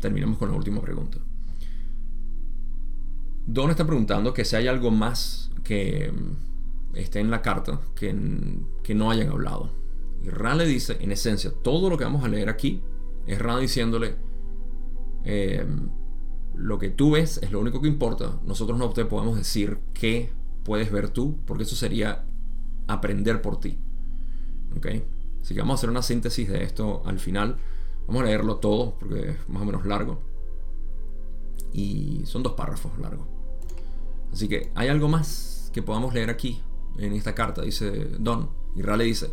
[0.00, 1.25] terminamos con la última pregunta.
[3.46, 8.14] Don está preguntando que si hay algo más que mm, esté en la carta que,
[8.82, 9.70] que no hayan hablado.
[10.22, 12.82] Y le dice, en esencia, todo lo que vamos a leer aquí
[13.26, 14.16] es Ra diciéndole,
[15.24, 15.88] em,
[16.54, 18.40] lo que tú ves es lo único que importa.
[18.44, 20.30] Nosotros no te podemos decir qué
[20.64, 22.24] puedes ver tú, porque eso sería
[22.88, 23.78] aprender por ti.
[24.76, 24.86] ¿Ok?
[25.42, 27.56] Así que vamos a hacer una síntesis de esto al final.
[28.08, 30.20] Vamos a leerlo todo, porque es más o menos largo.
[31.72, 33.35] Y son dos párrafos largos.
[34.32, 36.62] Así que hay algo más que podamos leer aquí,
[36.98, 38.50] en esta carta, dice Don.
[38.74, 39.30] Y Ra le dice,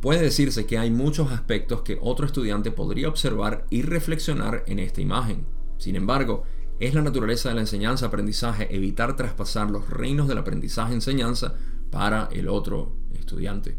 [0.00, 5.00] puede decirse que hay muchos aspectos que otro estudiante podría observar y reflexionar en esta
[5.00, 5.46] imagen.
[5.78, 6.44] Sin embargo,
[6.80, 11.54] es la naturaleza de la enseñanza-aprendizaje evitar traspasar los reinos del aprendizaje-enseñanza
[11.90, 13.78] para el otro estudiante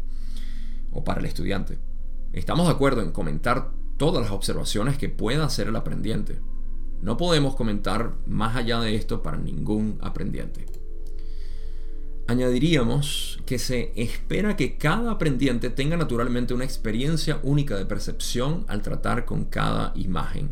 [0.92, 1.78] o para el estudiante.
[2.32, 6.40] Estamos de acuerdo en comentar todas las observaciones que pueda hacer el aprendiente.
[7.02, 10.66] No podemos comentar más allá de esto para ningún aprendiente.
[12.28, 18.82] Añadiríamos que se espera que cada aprendiente tenga naturalmente una experiencia única de percepción al
[18.82, 20.50] tratar con cada imagen.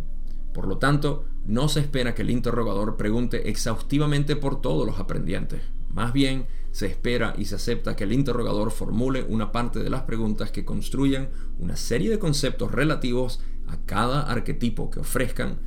[0.52, 5.62] Por lo tanto, no se espera que el interrogador pregunte exhaustivamente por todos los aprendientes.
[5.88, 10.02] Más bien, se espera y se acepta que el interrogador formule una parte de las
[10.02, 11.28] preguntas que construyan
[11.58, 15.58] una serie de conceptos relativos a cada arquetipo que ofrezcan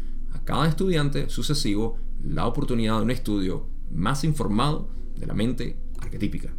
[0.47, 6.55] cada estudiante sucesivo la oportunidad de un estudio más informado de la mente arquetípica.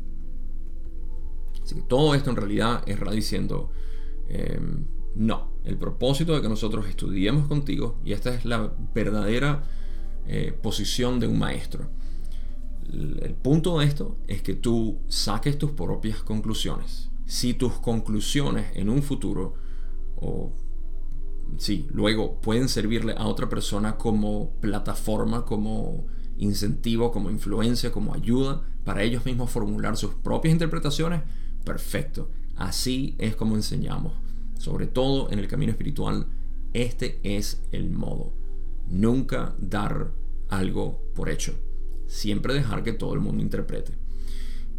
[1.63, 3.73] Así que todo esto en realidad es diciendo,
[4.29, 4.85] em,
[5.15, 9.65] no, el propósito de que nosotros estudiemos contigo, y esta es la verdadera
[10.27, 11.89] eh, posición de un maestro.
[12.93, 17.11] El punto de esto es que tú saques tus propias conclusiones.
[17.25, 19.55] Si tus conclusiones en un futuro,
[20.17, 20.53] o
[21.57, 28.63] sí, luego pueden servirle a otra persona como plataforma, como incentivo, como influencia, como ayuda
[28.85, 31.23] para ellos mismos formular sus propias interpretaciones,
[31.65, 32.31] perfecto.
[32.57, 34.15] Así es como enseñamos.
[34.59, 36.27] Sobre todo en el camino espiritual,
[36.73, 38.33] este es el modo.
[38.89, 40.13] Nunca dar
[40.49, 41.55] algo por hecho.
[42.07, 43.93] Siempre dejar que todo el mundo interprete.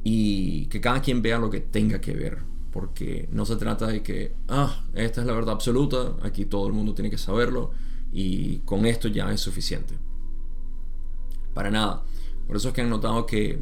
[0.03, 2.48] Y que cada quien vea lo que tenga que ver.
[2.71, 6.73] Porque no se trata de que, ah, esta es la verdad absoluta, aquí todo el
[6.73, 7.71] mundo tiene que saberlo
[8.11, 9.95] y con esto ya es suficiente.
[11.53, 12.03] Para nada.
[12.47, 13.61] Por eso es que han notado que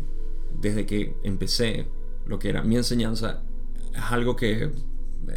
[0.59, 1.87] desde que empecé
[2.25, 3.43] lo que era mi enseñanza,
[3.93, 4.71] es algo que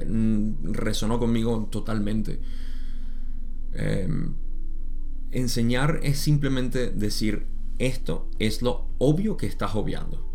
[0.06, 2.40] mm, resonó conmigo totalmente.
[3.72, 4.34] Em,
[5.30, 7.46] enseñar es simplemente decir,
[7.78, 10.26] esto es lo obvio que estás obviando.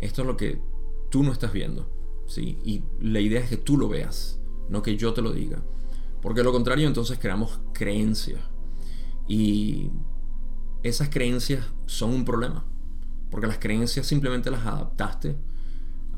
[0.00, 0.60] Esto es lo que
[1.10, 1.97] tú no estás viendo.
[2.28, 2.58] ¿Sí?
[2.64, 5.60] Y la idea es que tú lo veas, no que yo te lo diga.
[6.22, 8.40] Porque lo contrario entonces creamos creencias.
[9.26, 9.90] Y
[10.82, 12.64] esas creencias son un problema.
[13.30, 15.36] Porque las creencias simplemente las adaptaste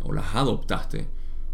[0.03, 1.09] o las adoptaste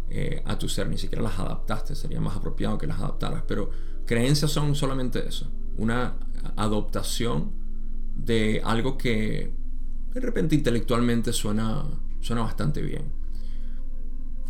[0.09, 0.89] eh, a tu ser.
[0.89, 3.43] Ni siquiera las adaptaste, sería más apropiado que las adaptaras.
[3.47, 3.69] Pero
[4.05, 5.51] creencias son solamente eso.
[5.77, 6.15] Una
[6.55, 7.51] adoptación
[8.15, 9.51] de algo que
[10.13, 11.85] de repente intelectualmente suena,
[12.21, 13.11] suena bastante bien.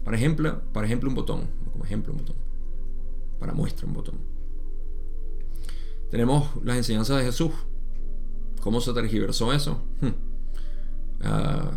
[0.07, 1.49] Para ejemplo, para ejemplo, un botón.
[1.73, 2.37] Como ejemplo, un botón.
[3.41, 4.15] Para muestra, un botón.
[6.09, 7.51] Tenemos las enseñanzas de Jesús
[8.61, 9.81] ¿Cómo se tergiversó eso?
[10.01, 10.09] Hmm.
[11.21, 11.71] Ah,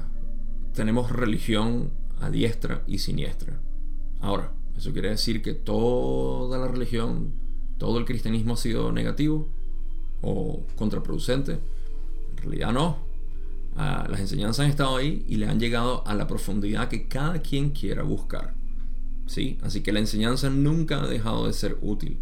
[0.74, 3.60] tenemos religión a diestra y siniestra.
[4.20, 7.32] Ahora, ¿eso quiere decir que toda la religión,
[7.78, 9.48] todo el cristianismo ha sido negativo
[10.22, 11.58] o contraproducente?
[12.32, 13.09] En realidad no.
[13.76, 17.40] Ah, las enseñanzas han estado ahí y le han llegado a la profundidad que cada
[17.40, 18.54] quien quiera buscar.
[19.26, 19.58] ¿Sí?
[19.62, 22.18] Así que la enseñanza nunca ha dejado de ser útil.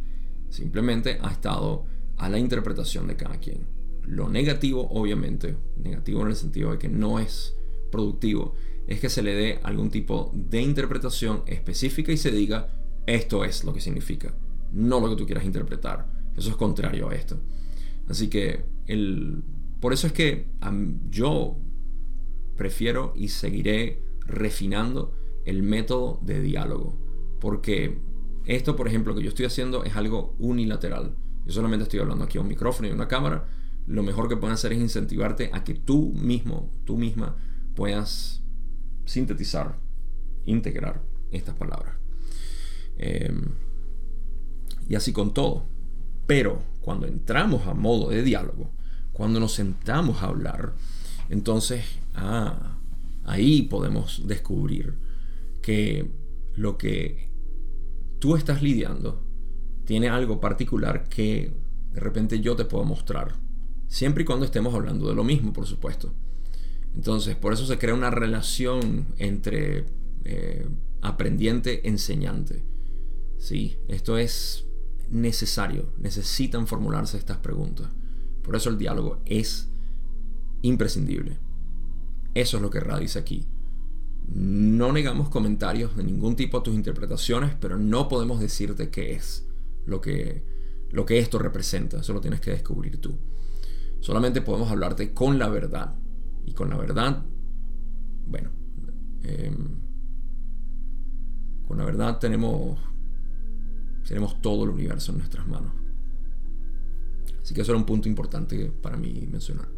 [0.51, 1.85] Simplemente ha estado
[2.17, 3.67] a la interpretación de cada quien.
[4.05, 7.55] Lo negativo, obviamente, negativo en el sentido de que no es
[7.91, 8.55] productivo,
[8.87, 12.69] es que se le dé algún tipo de interpretación específica y se diga,
[13.07, 14.35] esto es lo que significa,
[14.73, 16.07] no lo que tú quieras interpretar.
[16.37, 17.39] Eso es contrario a esto.
[18.09, 19.43] Así que el,
[19.81, 20.49] por eso es que
[21.11, 21.59] yo
[22.57, 25.15] prefiero y seguiré refinando
[25.45, 26.99] el método de diálogo.
[27.41, 27.99] Porque
[28.45, 31.15] esto, por ejemplo, que yo estoy haciendo es algo unilateral.
[31.47, 33.47] Yo solamente estoy hablando aquí a un micrófono y una cámara
[33.89, 37.37] lo mejor que pueden hacer es incentivarte a que tú mismo, tú misma,
[37.75, 38.43] puedas
[39.07, 39.79] sintetizar,
[40.45, 41.97] integrar estas palabras.
[42.99, 43.55] Em,
[44.87, 45.65] y así con todo.
[46.27, 48.71] Pero cuando entramos a modo de diálogo,
[49.19, 50.73] cuando nos sentamos a hablar,
[51.29, 52.79] entonces ah,
[53.25, 54.95] ahí podemos descubrir
[55.61, 56.11] que
[56.55, 57.29] lo que
[58.19, 59.23] tú estás lidiando
[59.85, 61.53] tiene algo particular que
[61.93, 63.35] de repente yo te puedo mostrar
[63.89, 66.13] Siempre y cuando estemos hablando de lo mismo, por supuesto.
[66.95, 69.87] Entonces, por eso se crea una relación entre
[70.25, 70.69] eh,
[71.01, 72.63] aprendiente-enseñante.
[73.39, 74.67] Sí, esto es
[75.11, 75.91] necesario.
[75.99, 77.89] Necesitan formularse estas preguntas.
[78.49, 79.69] Por eso el diálogo es
[80.63, 81.37] imprescindible.
[82.33, 83.47] Eso es lo que radica aquí.
[84.27, 89.47] No negamos comentarios de ningún tipo a tus interpretaciones, pero no podemos decirte qué es
[89.85, 90.43] lo que,
[90.89, 92.01] lo que esto representa.
[92.01, 93.19] Eso lo tienes que descubrir tú.
[94.01, 95.95] Solamente podemos hablarte con la verdad.
[96.47, 97.23] Y con la verdad,
[98.27, 98.49] bueno,
[99.25, 99.77] em,
[101.67, 102.79] Con la verdad tenemos,
[104.09, 105.88] tenemos todo el universo en nuestras manos.
[107.49, 109.69] Así que eso era un punto importante para mí mencionar.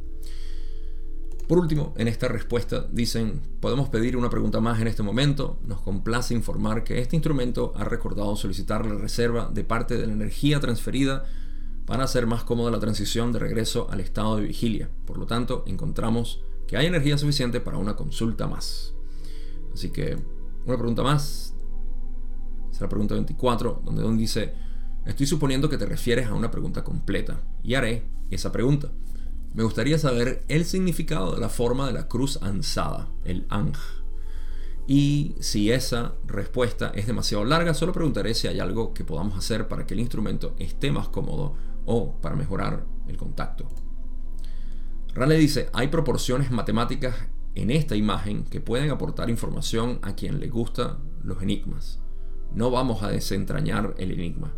[1.46, 5.60] Por último, en esta respuesta dicen, podemos pedir una pregunta más en este momento.
[5.62, 10.12] Nos complace informar que este instrumento ha recordado solicitar la reserva de parte de la
[10.14, 11.26] energía transferida
[11.86, 14.90] para hacer más cómoda la transición de regreso al estado de vigilia.
[15.06, 18.94] Por lo tanto, encontramos que hay energía suficiente para una consulta más.
[19.72, 20.18] Así que,
[20.66, 21.54] una pregunta más.
[22.72, 24.54] Es la pregunta 24, donde Don dice,
[25.06, 28.90] estoy suponiendo que te refieres a una pregunta completa y haré esa pregunta.
[29.54, 33.78] Me gustaría saber el significado de la forma de la cruz ansada, el Anj.
[34.86, 39.68] Y si esa respuesta es demasiado larga, solo preguntaré si hay algo que podamos hacer
[39.68, 43.68] para que el instrumento esté más cómodo o para mejorar el contacto.
[45.14, 47.16] Rale dice, hay proporciones matemáticas
[47.56, 52.00] en esta imagen que pueden aportar información a quien le gusta los enigmas.
[52.54, 54.54] No vamos a desentrañar el enigma.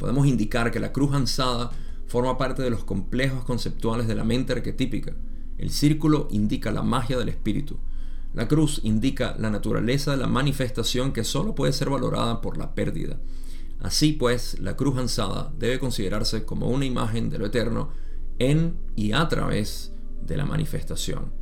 [0.00, 1.72] Podemos indicar que la cruz ansada
[2.06, 5.12] forma parte de los complejos conceptuales de la mente arquetípica.
[5.58, 7.78] El círculo indica la magia del espíritu.
[8.32, 12.74] La cruz indica la naturaleza de la manifestación que solo puede ser valorada por la
[12.74, 13.20] pérdida.
[13.78, 17.90] Así pues, la cruz ansada debe considerarse como una imagen de lo eterno
[18.38, 19.92] en y a través
[20.22, 21.34] de la manifestación.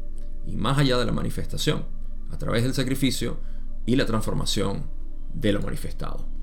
[0.48, 1.84] Y más allá de la manifestación,
[2.32, 3.38] a través del sacrificio
[3.86, 4.90] y la transformación
[5.32, 6.37] de lo manifestado.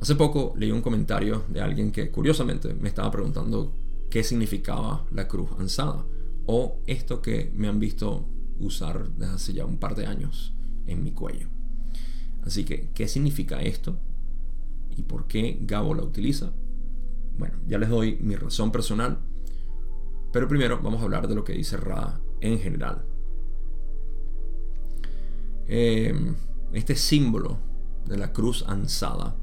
[0.00, 3.72] Hace poco leí un comentario de alguien que curiosamente me estaba preguntando
[4.08, 6.04] qué significaba la cruz ansada
[6.46, 8.24] o esto que me han visto
[8.60, 10.54] usar desde hace ya un par de años
[10.86, 11.48] en mi cuello.
[12.44, 13.98] Así que, ¿qué significa esto?
[14.96, 16.52] ¿Y por qué Gabo la utiliza?
[17.36, 19.18] Bueno, ya les doy mi razón personal,
[20.32, 23.04] pero primero vamos a hablar de lo que dice Ra en general.
[25.66, 26.14] Eh,
[26.72, 27.58] este símbolo
[28.06, 29.36] de la cruz ansada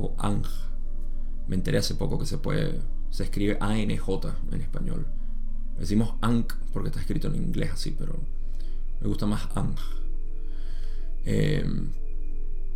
[0.00, 0.48] o Anj.
[1.46, 2.80] Me enteré hace poco que se puede,
[3.10, 5.06] se escribe A-N-J en español.
[5.78, 8.14] Decimos Ankh porque está escrito en inglés así, pero
[9.00, 9.80] me gusta más Anj.
[11.24, 11.64] Eh,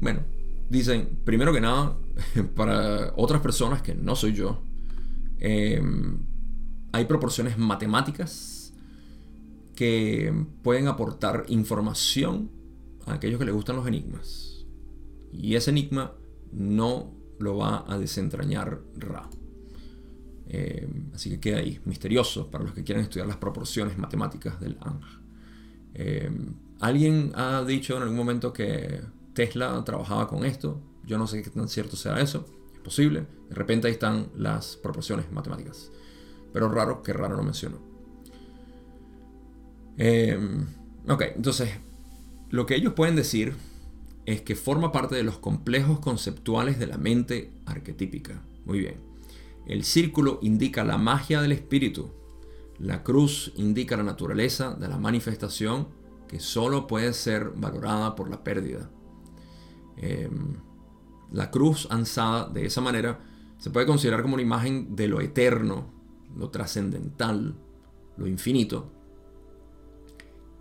[0.01, 0.21] bueno,
[0.69, 1.97] dicen, primero que nada,
[2.57, 4.63] para otras personas que no soy yo,
[5.39, 5.83] eh,
[6.93, 8.73] hay proporciones matemáticas
[9.77, 12.51] que pueden aportar información
[13.07, 14.65] a aquellos que les gustan los enigmas.
[15.33, 16.13] Y ese enigma
[16.55, 19.29] no lo va a desentrañar Ra.
[20.47, 24.77] Eh, así que queda ahí, misterioso para los que quieran estudiar las proporciones matemáticas del
[24.81, 25.01] Ang.
[25.95, 26.31] Eh,
[26.81, 29.01] Alguien ha dicho en algún momento que
[29.33, 30.81] Tesla trabajaba con esto.
[31.07, 32.47] Yo no sé qué tan cierto sea eso.
[32.75, 33.27] Es posible.
[33.49, 35.91] De repente ahí están las proporciones matemáticas.
[36.53, 37.79] Pero raro que raro lo menciono.
[39.97, 40.39] Eh,
[41.09, 41.71] ok, entonces,
[42.51, 43.55] lo que ellos pueden decir
[44.27, 48.43] es que forma parte de los complejos conceptuales de la mente arquetípica.
[48.65, 48.97] Muy bien.
[49.67, 52.11] El círculo indica la magia del espíritu.
[52.79, 55.89] La cruz indica la naturaleza de la manifestación
[56.29, 58.91] que solo puede ser valorada por la pérdida.
[59.97, 60.57] Em,
[61.33, 63.21] la cruz ansada de esa manera
[63.59, 65.87] se puede considerar como una imagen de lo eterno,
[66.37, 67.55] lo trascendental,
[68.17, 68.91] lo infinito,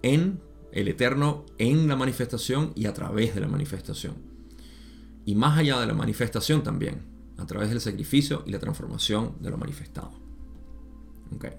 [0.02, 0.40] en
[0.74, 4.16] el eterno en la manifestación y a través de la manifestación.
[5.24, 7.04] Y más allá de la manifestación también,
[7.38, 10.12] a través del sacrificio y la transformación de lo manifestado.
[11.36, 11.52] Okay.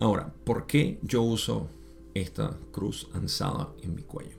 [0.00, 1.68] Ahora, ¿por qué yo uso
[2.12, 4.36] esta cruz ansada en mi cuello?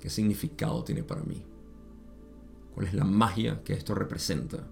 [0.00, 1.42] ¿Qué significado tiene para mí?
[2.74, 4.66] ¿Cuál es la magia que esto representa?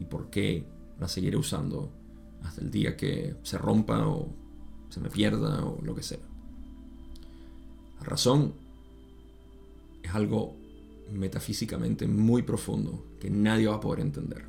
[0.00, 0.66] ¿Y por qué
[0.98, 1.92] la seguiré usando
[2.42, 4.34] hasta el día que se rompa o
[4.88, 6.33] se me pierda o lo que sea?
[8.04, 8.54] Razón
[10.02, 10.56] es algo
[11.12, 14.46] metafísicamente muy profundo que nadie va a poder entender.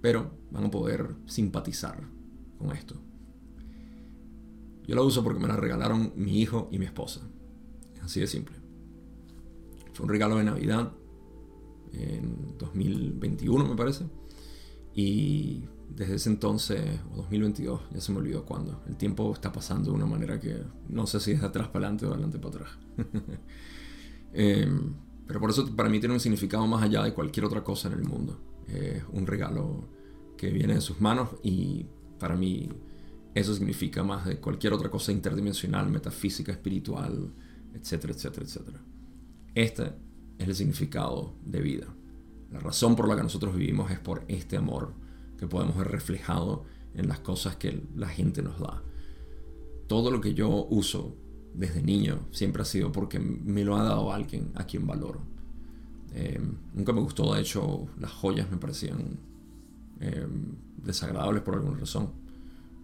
[0.00, 2.02] Pero van a poder simpatizar
[2.58, 2.96] con esto.
[4.86, 7.20] Yo la uso porque me la regalaron mi hijo y mi esposa.
[8.02, 8.56] Así de simple.
[9.92, 10.92] Fue un regalo de Navidad
[11.92, 14.04] en 2021 me parece.
[14.94, 15.62] Y
[15.94, 18.82] desde ese entonces, o 2022, ya se me olvidó cuándo.
[18.86, 21.86] El tiempo está pasando de una manera que no sé si es de atrás para
[21.86, 22.78] adelante o de adelante para atrás.
[24.34, 24.94] Em,
[25.26, 27.94] pero por eso para mí tiene un significado más allá de cualquier otra cosa en
[27.94, 28.40] el mundo.
[28.66, 29.84] Es un regalo
[30.38, 31.84] que viene de sus manos y
[32.18, 32.70] para mí
[33.34, 37.30] eso significa más de cualquier otra cosa interdimensional, metafísica, espiritual,
[37.74, 38.80] etcétera, etcétera, etcétera.
[39.54, 39.92] Este
[40.38, 41.86] es el significado de vida.
[42.50, 44.94] La razón por la que nosotros vivimos es por este amor
[45.42, 46.62] que podemos ver reflejado
[46.94, 48.80] en las cosas que la gente nos da.
[49.88, 51.16] Todo lo que yo uso
[51.52, 55.20] desde niño siempre ha sido porque me lo ha dado alguien a quien valoro.
[56.14, 56.40] Eh,
[56.74, 59.18] nunca me gustó, de hecho, las joyas me parecían
[59.98, 60.28] eh,
[60.76, 62.10] desagradables por alguna razón,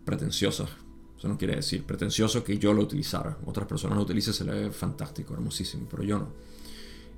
[0.05, 0.69] pretenciosas.
[1.17, 3.39] Eso no quiere decir pretencioso que yo lo utilizara.
[3.47, 6.29] Otras personas lo utilicen, se le ve fantástico, hermosísimo, pero yo no.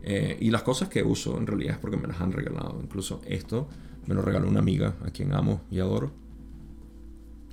[0.03, 2.78] Eh, y las cosas que uso en realidad es porque me las han regalado.
[2.82, 3.68] Incluso esto
[4.11, 6.11] me lo regaló una amiga a quien amo y adoro.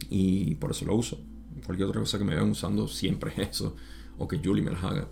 [0.09, 1.19] Y por eso lo uso.
[1.65, 3.75] Cualquier otra cosa que me vean usando siempre es eso.
[4.17, 5.07] O que Julie me las haga.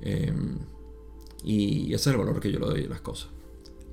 [0.00, 0.58] Em,
[1.44, 3.30] y ese es el valor que yo le doy a las cosas.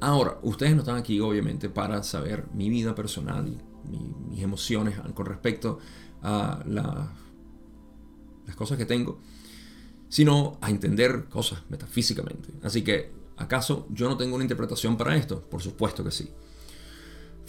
[0.01, 3.97] Ahora, ustedes no están aquí obviamente para saber mi vida personal y
[4.29, 5.77] mis emociones con respecto
[6.23, 9.19] a las cosas que tengo
[10.09, 12.49] sino a entender cosas metafísicamente.
[12.63, 15.41] Así que, ¿acaso yo no tengo una interpretación para esto?
[15.41, 16.29] Por supuesto que sí.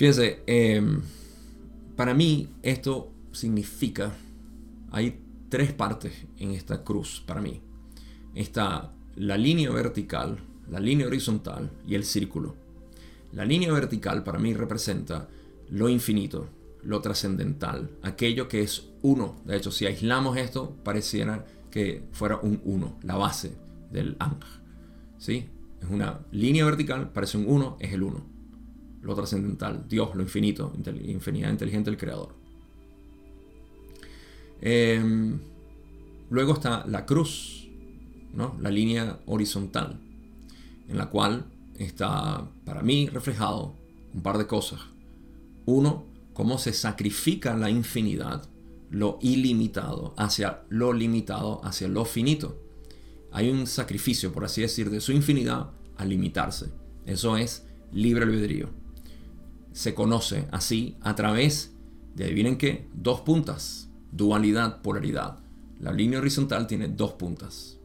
[0.00, 1.02] Fíjense, em,
[1.94, 4.10] para mí esto significa,
[4.90, 5.20] hay
[5.50, 7.60] tres partes en esta cruz para mí.
[8.34, 10.38] Está la línea vertical,
[10.70, 12.56] la línea horizontal y el círculo.
[13.32, 15.28] La línea vertical para mí representa
[15.68, 16.48] lo infinito,
[16.82, 19.36] lo trascendental, aquello que es uno.
[19.44, 23.52] De hecho, si aislamos esto, pareciera que fuera un 1, la base
[23.92, 24.40] del Ang.
[25.18, 25.46] ¿Sí?
[25.82, 28.29] Es una línea vertical, parece un 1, es el 1.
[29.02, 30.72] Lo trascendental, Dios, lo infinito,
[31.04, 32.34] infinidad inteligente, el creador.
[34.60, 35.38] Em,
[36.28, 37.68] luego está la cruz,
[38.34, 38.56] ¿no?
[38.60, 39.98] la línea horizontal,
[40.88, 41.46] en la cual
[41.78, 43.74] está para mí reflejado
[44.12, 44.80] un par de cosas.
[45.64, 48.48] Uno, cómo se sacrifica la infinidad
[48.90, 52.58] lo ilimitado hacia lo limitado, hacia lo finito.
[53.32, 56.70] Hay un sacrificio, por así decir, de su infinidad a limitarse.
[57.06, 58.79] Eso es libre albedrío.
[59.72, 61.74] Se conoce así a través
[62.14, 63.88] de, adivinen qué, dos puntas.
[64.12, 65.38] Dualidad, polaridad.
[65.78, 67.78] La línea horizontal tiene dos puntas.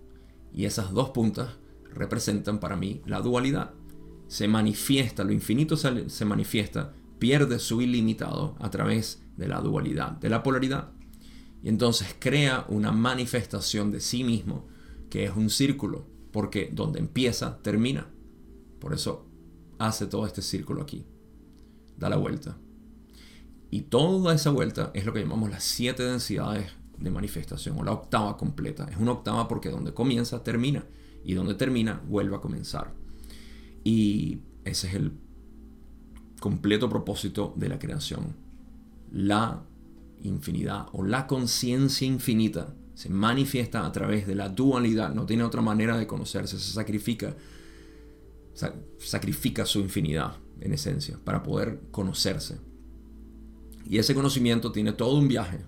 [0.53, 1.49] Y esas dos puntas
[1.93, 3.71] representan para mí la dualidad.
[4.27, 10.11] Se manifiesta, lo infinito se, se manifiesta, pierde su ilimitado a través de la dualidad,
[10.13, 10.89] de la polaridad.
[11.63, 14.67] Y entonces crea una manifestación de sí mismo
[15.09, 18.07] que es un círculo, porque donde empieza, termina.
[18.79, 19.25] Por eso
[19.79, 21.05] hace todo este círculo aquí.
[21.97, 22.57] Da la vuelta.
[23.71, 27.91] Y toda esa vuelta es lo que llamamos las siete densidades de manifestación o la
[27.91, 28.87] octava completa.
[28.89, 30.85] Es una octava porque donde comienza, termina.
[31.23, 32.93] Y donde termina, vuelve a comenzar.
[33.83, 35.13] Y ese es el
[36.39, 38.35] completo propósito de la creación.
[39.11, 39.63] La
[40.21, 45.61] infinidad o la conciencia infinita se manifiesta a través de la dualidad, no tiene otra
[45.61, 47.35] manera de conocerse, se sacrifica,
[48.97, 52.57] sacrifica su infinidad en esencia para poder conocerse.
[53.87, 55.59] Y ese conocimiento tiene todo un viaje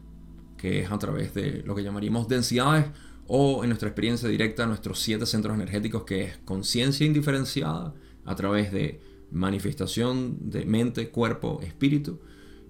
[0.58, 2.88] que es a través de lo que llamaríamos densidades
[3.28, 7.94] o en nuestra experiencia directa nuestros siete centros energéticos que es conciencia indiferenciada
[8.26, 9.00] a través de
[9.32, 12.20] manifestación de mente, cuerpo, espíritu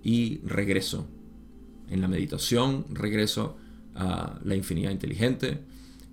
[0.03, 1.07] y regreso
[1.89, 3.57] en la meditación regreso
[3.95, 5.59] a la infinidad inteligente.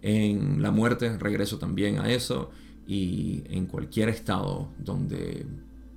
[0.02, 2.50] En la muerte regreso también a eso.
[2.86, 5.46] Y en cualquier estado donde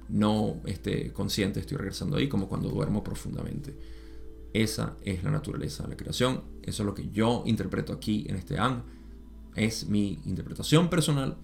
[0.10, 3.76] no esté consciente estoy regresando ahí, como cuando duermo profundamente.
[4.54, 6.42] Esa es la naturaleza de la creación.
[6.64, 8.84] Eso es lo que yo interpreto aquí en este An.
[9.56, 11.36] Es mi interpretación personal.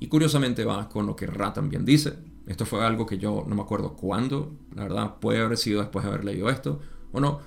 [0.00, 2.14] Y curiosamente va con lo que Ra también dice.
[2.46, 4.52] Esto fue algo que yo no me acuerdo cuándo.
[4.74, 6.80] La verdad puede haber sido después de haber leído esto
[7.12, 7.40] o no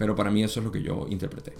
[0.00, 1.52] pero para mí eso es lo que yo interpreté.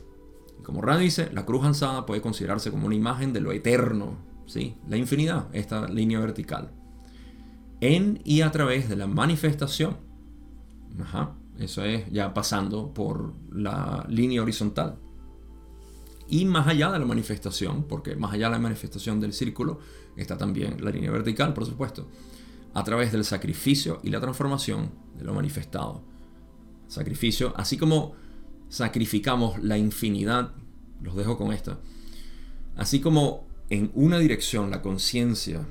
[0.63, 4.17] como Ra dice, la cruz alzada puede considerarse como una imagen de lo eterno,
[4.47, 4.77] ¿sí?
[4.89, 6.71] la infinidad, esta línea vertical.
[7.81, 9.97] En y a través de la manifestación.
[11.59, 14.99] Eso es ya pasando por la línea horizontal.
[16.29, 19.81] Y más allá de la manifestación, porque más allá de la manifestación del círculo
[20.17, 22.09] está también la línea vertical, por supuesto,
[22.73, 26.03] a través del sacrificio y la transformación de lo manifestado.
[26.87, 28.15] Sacrificio, así como
[28.69, 30.53] sacrificamos la infinidad,
[31.03, 31.79] los dejo con esta,
[32.77, 35.67] así como en una dirección la conciencia,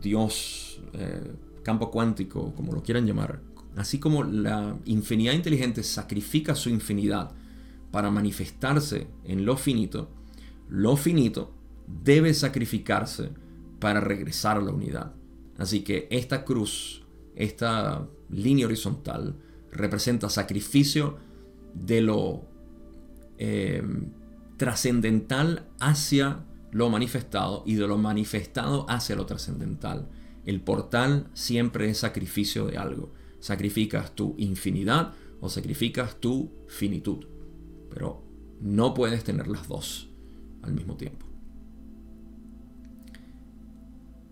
[0.00, 3.40] Dios, eh, campo cuántico, como lo quieran llamar,
[3.76, 7.32] así como la infinidad inteligente sacrifica su infinidad
[7.90, 10.08] para manifestarse en lo finito,
[10.68, 11.52] lo finito
[11.86, 13.30] debe sacrificarse
[13.78, 15.12] para regresar a la unidad.
[15.58, 17.02] Así que esta cruz,
[17.36, 19.36] esta línea horizontal,
[19.70, 21.18] representa sacrificio
[21.74, 22.42] de lo
[23.38, 23.82] eh,
[24.56, 30.08] trascendental hacia lo manifestado y de lo manifestado hacia lo trascendental.
[30.44, 33.12] El portal siempre es sacrificio de algo.
[33.40, 37.26] Sacrificas tu infinidad o sacrificas tu finitud.
[37.90, 38.22] Pero
[38.60, 40.08] no puedes tener las dos.
[40.62, 41.26] al mismo tiempo.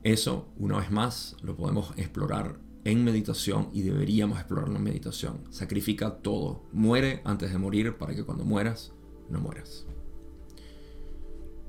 [0.05, 5.41] Eso, una vez más, lo podemos explorar en meditación y deberíamos explorarlo en meditación.
[5.51, 6.62] Sacrifica todo.
[6.73, 8.93] Muere antes de morir para que cuando mueras,
[9.28, 9.87] no mueras.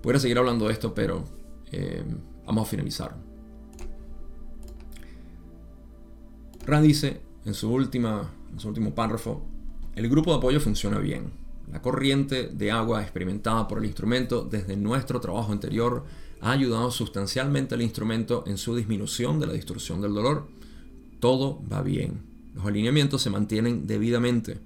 [0.02, 1.24] Puedo seguir hablando de esto, pero
[1.72, 2.04] eh,
[2.46, 3.31] vamos a finalizar.
[6.66, 9.44] Rand dice en su, última, en su último párrafo,
[9.96, 11.32] el grupo de apoyo funciona bien.
[11.72, 16.06] La corriente de agua experimentada por el instrumento desde nuestro trabajo anterior
[16.42, 20.48] ha ayudado sustancialmente al instrumento en su disminución de la distorsión del dolor.
[21.20, 22.24] Todo va bien.
[22.54, 24.60] Los alineamientos se mantienen debidamente.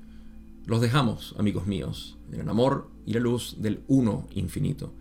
[0.65, 4.93] Los dejamos, amigos míos, en el amor y la luz del uno infinito.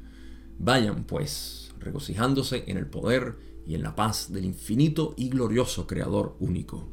[0.59, 3.37] Vayan, pues, regocijándose en el poder
[3.67, 6.89] y en la paz del infinito y glorioso Creador único,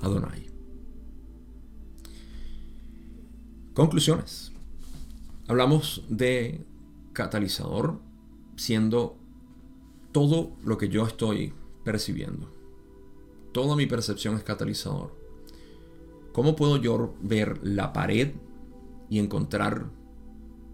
[0.00, 0.46] Adonai.
[3.74, 4.52] Conclusiones.
[5.48, 6.64] Hablamos de
[7.12, 7.98] catalizador
[8.56, 9.16] siendo
[10.12, 11.52] todo lo que yo estoy
[11.84, 12.52] percibiendo.
[13.52, 15.14] Toda mi percepción es catalizador.
[16.32, 18.32] ¿Cómo puedo yo ver la pared
[19.08, 19.86] y encontrar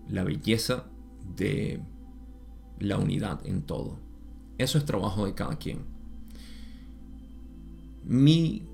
[0.09, 0.85] la belleza
[1.37, 1.81] de
[2.79, 4.06] la unidad en todo?
[4.59, 5.85] Eso es trabajo de cada quien.
[8.05, 8.67] Mi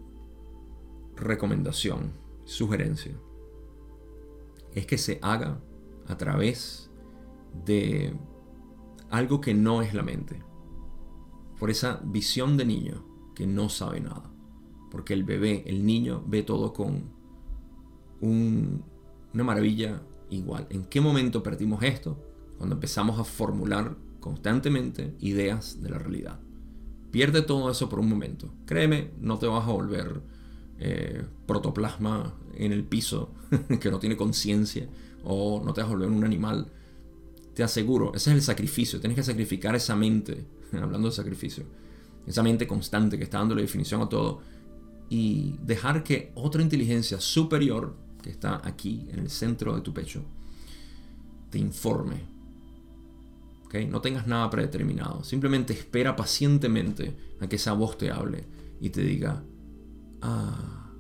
[1.17, 2.13] recomendación,
[2.45, 3.17] sugerencia,
[4.75, 5.61] es que se haga
[6.07, 6.91] a través
[7.65, 8.15] de
[9.11, 10.43] algo que no es la mente.
[11.59, 13.05] Por esa visión de niño
[13.35, 14.31] que no sabe nada.
[14.91, 17.11] Porque el bebé, el niño, ve todo con
[18.21, 20.67] una maravilla igual.
[20.71, 22.19] ¿En qué momento perdimos esto?
[22.59, 26.41] Cuando empezamos a formular constantemente ideas de la realidad.
[27.11, 28.55] Pierde todo eso por un momento.
[28.65, 30.23] Créeme, no te vas a volver
[30.79, 33.35] eh, protoplasma en el piso
[33.81, 34.89] que no tiene conciencia
[35.25, 36.71] o no te vas a volver un animal
[37.55, 39.01] te aseguro, ese es el sacrificio.
[39.01, 41.65] Tienes que sacrificar esa mente, hablando de sacrificio,
[42.27, 44.41] esa mente constante que está dando la definición a todo
[45.11, 50.23] y dejar que otra inteligencia superior, que está aquí en el centro de tu pecho,
[51.51, 52.32] te informe.
[53.89, 55.25] No tengas nada predeterminado.
[55.25, 58.45] Simplemente espera pacientemente a que esa voz te hable
[58.81, 59.43] y te diga,
[60.21, 60.93] ah,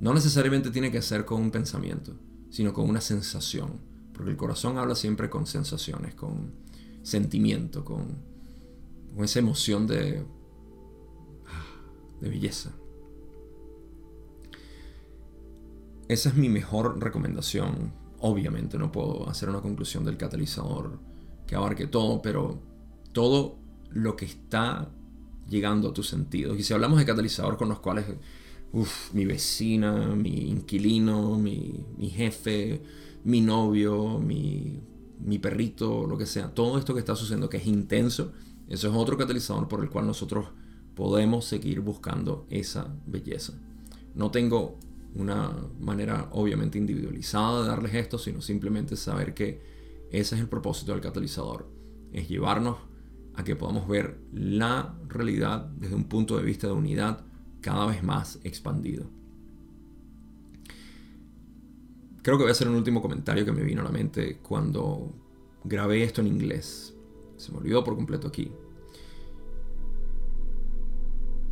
[0.00, 2.14] no necesariamente tiene que ser con un pensamiento,
[2.50, 3.90] sino con una sensación
[4.20, 6.52] porque el corazón habla siempre con sensaciones, con
[7.02, 8.18] sentimiento, con,
[9.16, 10.22] esa emoción de,
[12.20, 12.70] de belleza.
[16.06, 17.94] Esa es mi mejor recomendación.
[18.18, 21.00] Obviamente no puedo hacer una conclusión del catalizador
[21.50, 22.60] que abarque todo, pero
[23.10, 23.58] todo
[23.90, 24.88] lo que está
[25.48, 26.56] llegando a tus sentidos.
[26.56, 28.04] Y si hablamos de catalizador con los cuales,
[28.72, 32.80] uff, mi vecina, mi inquilino, mi, mi jefe,
[33.24, 34.78] mi novio, mi,
[35.18, 38.30] mi perrito, lo que sea, todo esto que está sucediendo que es intenso,
[38.68, 40.46] eso es otro catalizador por el cual nosotros
[40.94, 43.54] podemos seguir buscando esa belleza.
[44.14, 44.78] No tengo
[45.16, 49.79] una manera obviamente individualizada de darles esto, sino simplemente saber que
[50.10, 51.70] ese es el propósito del catalizador,
[52.12, 52.78] es llevarnos
[53.34, 57.24] a que podamos ver la realidad desde un punto de vista de unidad
[57.60, 59.20] cada vez más expandido
[62.22, 65.12] creo que voy a hacer un último comentario que me vino a la mente cuando
[65.64, 66.94] grabé esto en inglés.
[67.36, 68.52] Se me olvidó por completo aquí.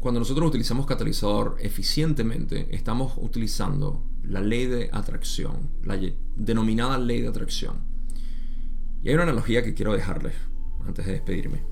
[0.01, 5.99] Cuando nosotros utilizamos catalizador eficientemente, estamos utilizando la ley de atracción, la
[6.37, 7.88] denominada ley de atracción.
[9.03, 10.35] Y hay una analogía que quiero dejarles
[10.87, 11.63] antes de despedirme.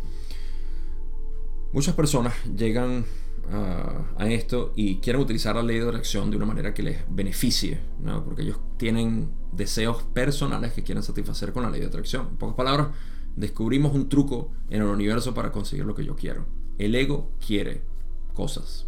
[1.72, 3.04] Muchas personas llegan
[3.52, 7.80] a, esto y quieren utilizar la ley de atracción de una manera que les beneficie,
[8.24, 12.28] porque ellos tienen deseos personales que quieren satisfacer con la ley de atracción.
[12.30, 12.88] En pocas palabras,
[13.36, 16.46] descubrimos un truco en el universo para conseguir lo que yo quiero.
[16.78, 17.82] El ego quiere
[18.32, 18.86] cosas.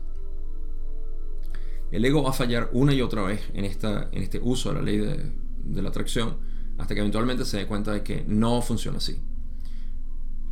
[1.90, 4.74] El ego va a fallar una y otra vez en, esta, en este uso de
[4.74, 5.32] la ley de,
[5.64, 6.36] de la atracción
[6.78, 9.20] hasta que eventualmente se dé cuenta de que no funciona así.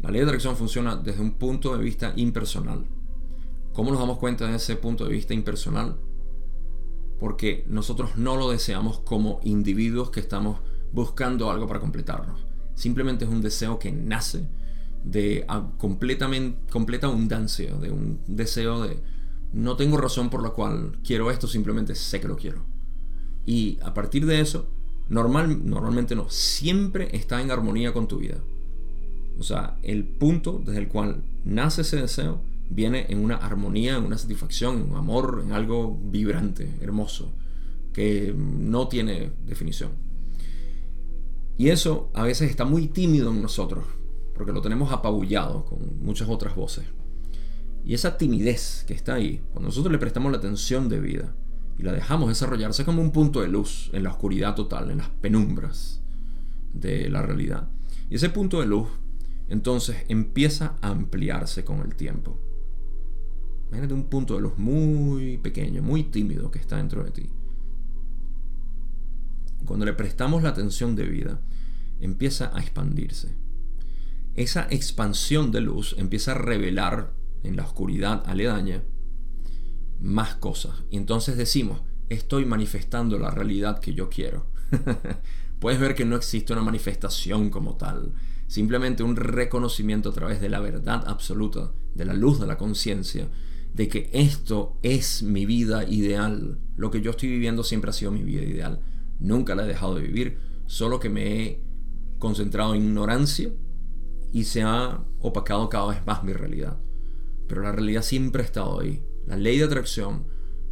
[0.02, 2.84] La ley de atracción funciona desde un punto de vista impersonal.
[3.72, 5.96] ¿Cómo nos damos cuenta de ese punto de vista impersonal?
[7.18, 10.60] Porque nosotros no lo deseamos como individuos que estamos
[10.92, 12.44] buscando algo para completarnos.
[12.74, 14.48] Simplemente es un deseo que nace
[15.04, 15.46] de
[15.78, 19.00] completamente, completa abundancia, de un deseo de
[19.52, 22.64] no tengo razón por la cual quiero esto, simplemente sé que lo quiero.
[23.46, 24.68] Y a partir de eso,
[25.08, 28.38] normal, normalmente no, siempre está en armonía con tu vida.
[29.38, 34.04] O sea, el punto desde el cual nace ese deseo viene en una armonía, en
[34.04, 37.32] una satisfacción, en un amor, en algo vibrante, hermoso,
[37.92, 39.90] que no tiene definición.
[41.58, 43.84] Y eso a veces está muy tímido en nosotros,
[44.34, 46.84] porque lo tenemos apabullado con muchas otras voces.
[47.84, 51.34] Y esa timidez que está ahí, cuando nosotros le prestamos la atención de vida
[51.78, 55.08] y la dejamos desarrollarse como un punto de luz en la oscuridad total, en las
[55.08, 56.02] penumbras
[56.72, 57.68] de la realidad.
[58.08, 58.88] Y ese punto de luz
[59.48, 62.40] entonces empieza a ampliarse con el tiempo.
[63.68, 67.30] Imagínate un punto de luz muy pequeño, muy tímido que está dentro de ti.
[69.64, 71.40] Cuando le prestamos la atención de vida,
[72.00, 73.36] empieza a expandirse.
[74.34, 77.12] Esa expansión de luz empieza a revelar
[77.42, 78.84] en la oscuridad aledaña
[80.00, 80.84] más cosas.
[80.90, 84.46] Y entonces decimos, estoy manifestando la realidad que yo quiero.
[85.58, 88.12] Puedes ver que no existe una manifestación como tal,
[88.46, 93.28] simplemente un reconocimiento a través de la verdad absoluta, de la luz de la conciencia,
[93.72, 96.58] de que esto es mi vida ideal.
[96.76, 98.80] Lo que yo estoy viviendo siempre ha sido mi vida ideal.
[99.18, 101.62] Nunca la he dejado de vivir, solo que me he
[102.18, 103.50] concentrado en ignorancia
[104.32, 106.78] y se ha opacado cada vez más mi realidad.
[107.48, 109.02] Pero la realidad siempre ha estado ahí.
[109.26, 110.24] La ley de atracción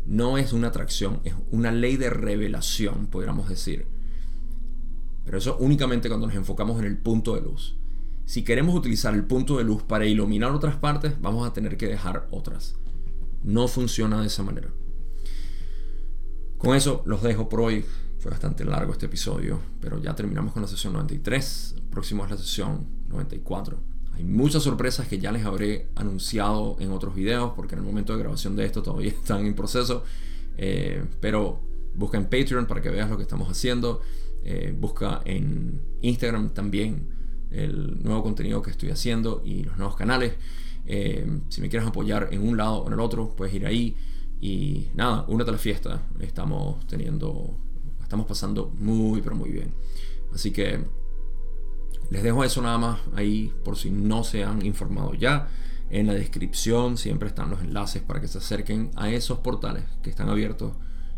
[0.06, 3.86] no es una atracción, es una ley de revelación, podríamos decir.
[5.24, 7.76] Pero eso únicamente cuando nos enfocamos en el punto de luz.
[8.26, 11.88] Si queremos utilizar el punto de luz para iluminar otras partes, vamos a tener que
[11.88, 12.76] dejar otras.
[13.42, 14.68] No funciona de esa manera.
[16.58, 17.84] Con eso los dejo por hoy.
[18.18, 21.74] Fue bastante largo este episodio, pero ya terminamos con la sesión 93.
[21.76, 23.93] El próximo es la sesión 94.
[24.16, 28.12] Hay muchas sorpresas que ya les habré anunciado en otros videos, porque en el momento
[28.12, 30.04] de grabación de esto todavía están en proceso.
[30.56, 31.60] Eh, pero
[31.94, 34.00] busca en Patreon para que veas lo que estamos haciendo.
[34.44, 37.08] Eh, busca en Instagram también
[37.50, 40.34] el nuevo contenido que estoy haciendo y los nuevos canales.
[40.86, 43.96] Eh, si me quieres apoyar en un lado o en el otro, puedes ir ahí.
[44.40, 46.02] Y nada, únete a la fiesta.
[46.20, 47.56] Estamos teniendo
[48.14, 49.74] estamos pasando muy, pero muy bien.
[50.32, 50.84] Así que
[52.14, 55.48] les dejo eso nada más ahí por si no se han informado ya.
[55.90, 60.10] En la descripción siempre están los enlaces para que se acerquen a esos portales que
[60.10, 60.74] están abiertos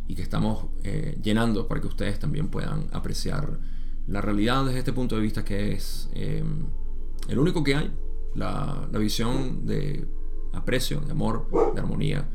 [0.08, 3.58] y que estamos eh, llenando para que ustedes también puedan apreciar
[4.06, 6.64] la realidad desde este punto de vista que es em,
[7.28, 7.92] el único que hay.
[8.34, 10.08] La, la visión de
[10.54, 12.26] aprecio, de amor, de armonía.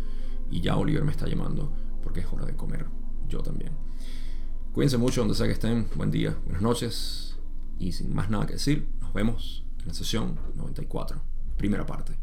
[0.52, 1.74] Y ya Oliver me está llamando
[2.04, 2.86] porque es hora de comer.
[3.28, 3.72] Yo también.
[4.72, 5.88] Cuídense mucho donde sea que estén.
[5.96, 7.31] Buen día, buenas noches.
[7.82, 11.20] Y sin más nada que decir, nos vemos en la sesión 94,
[11.58, 12.14] primera parte.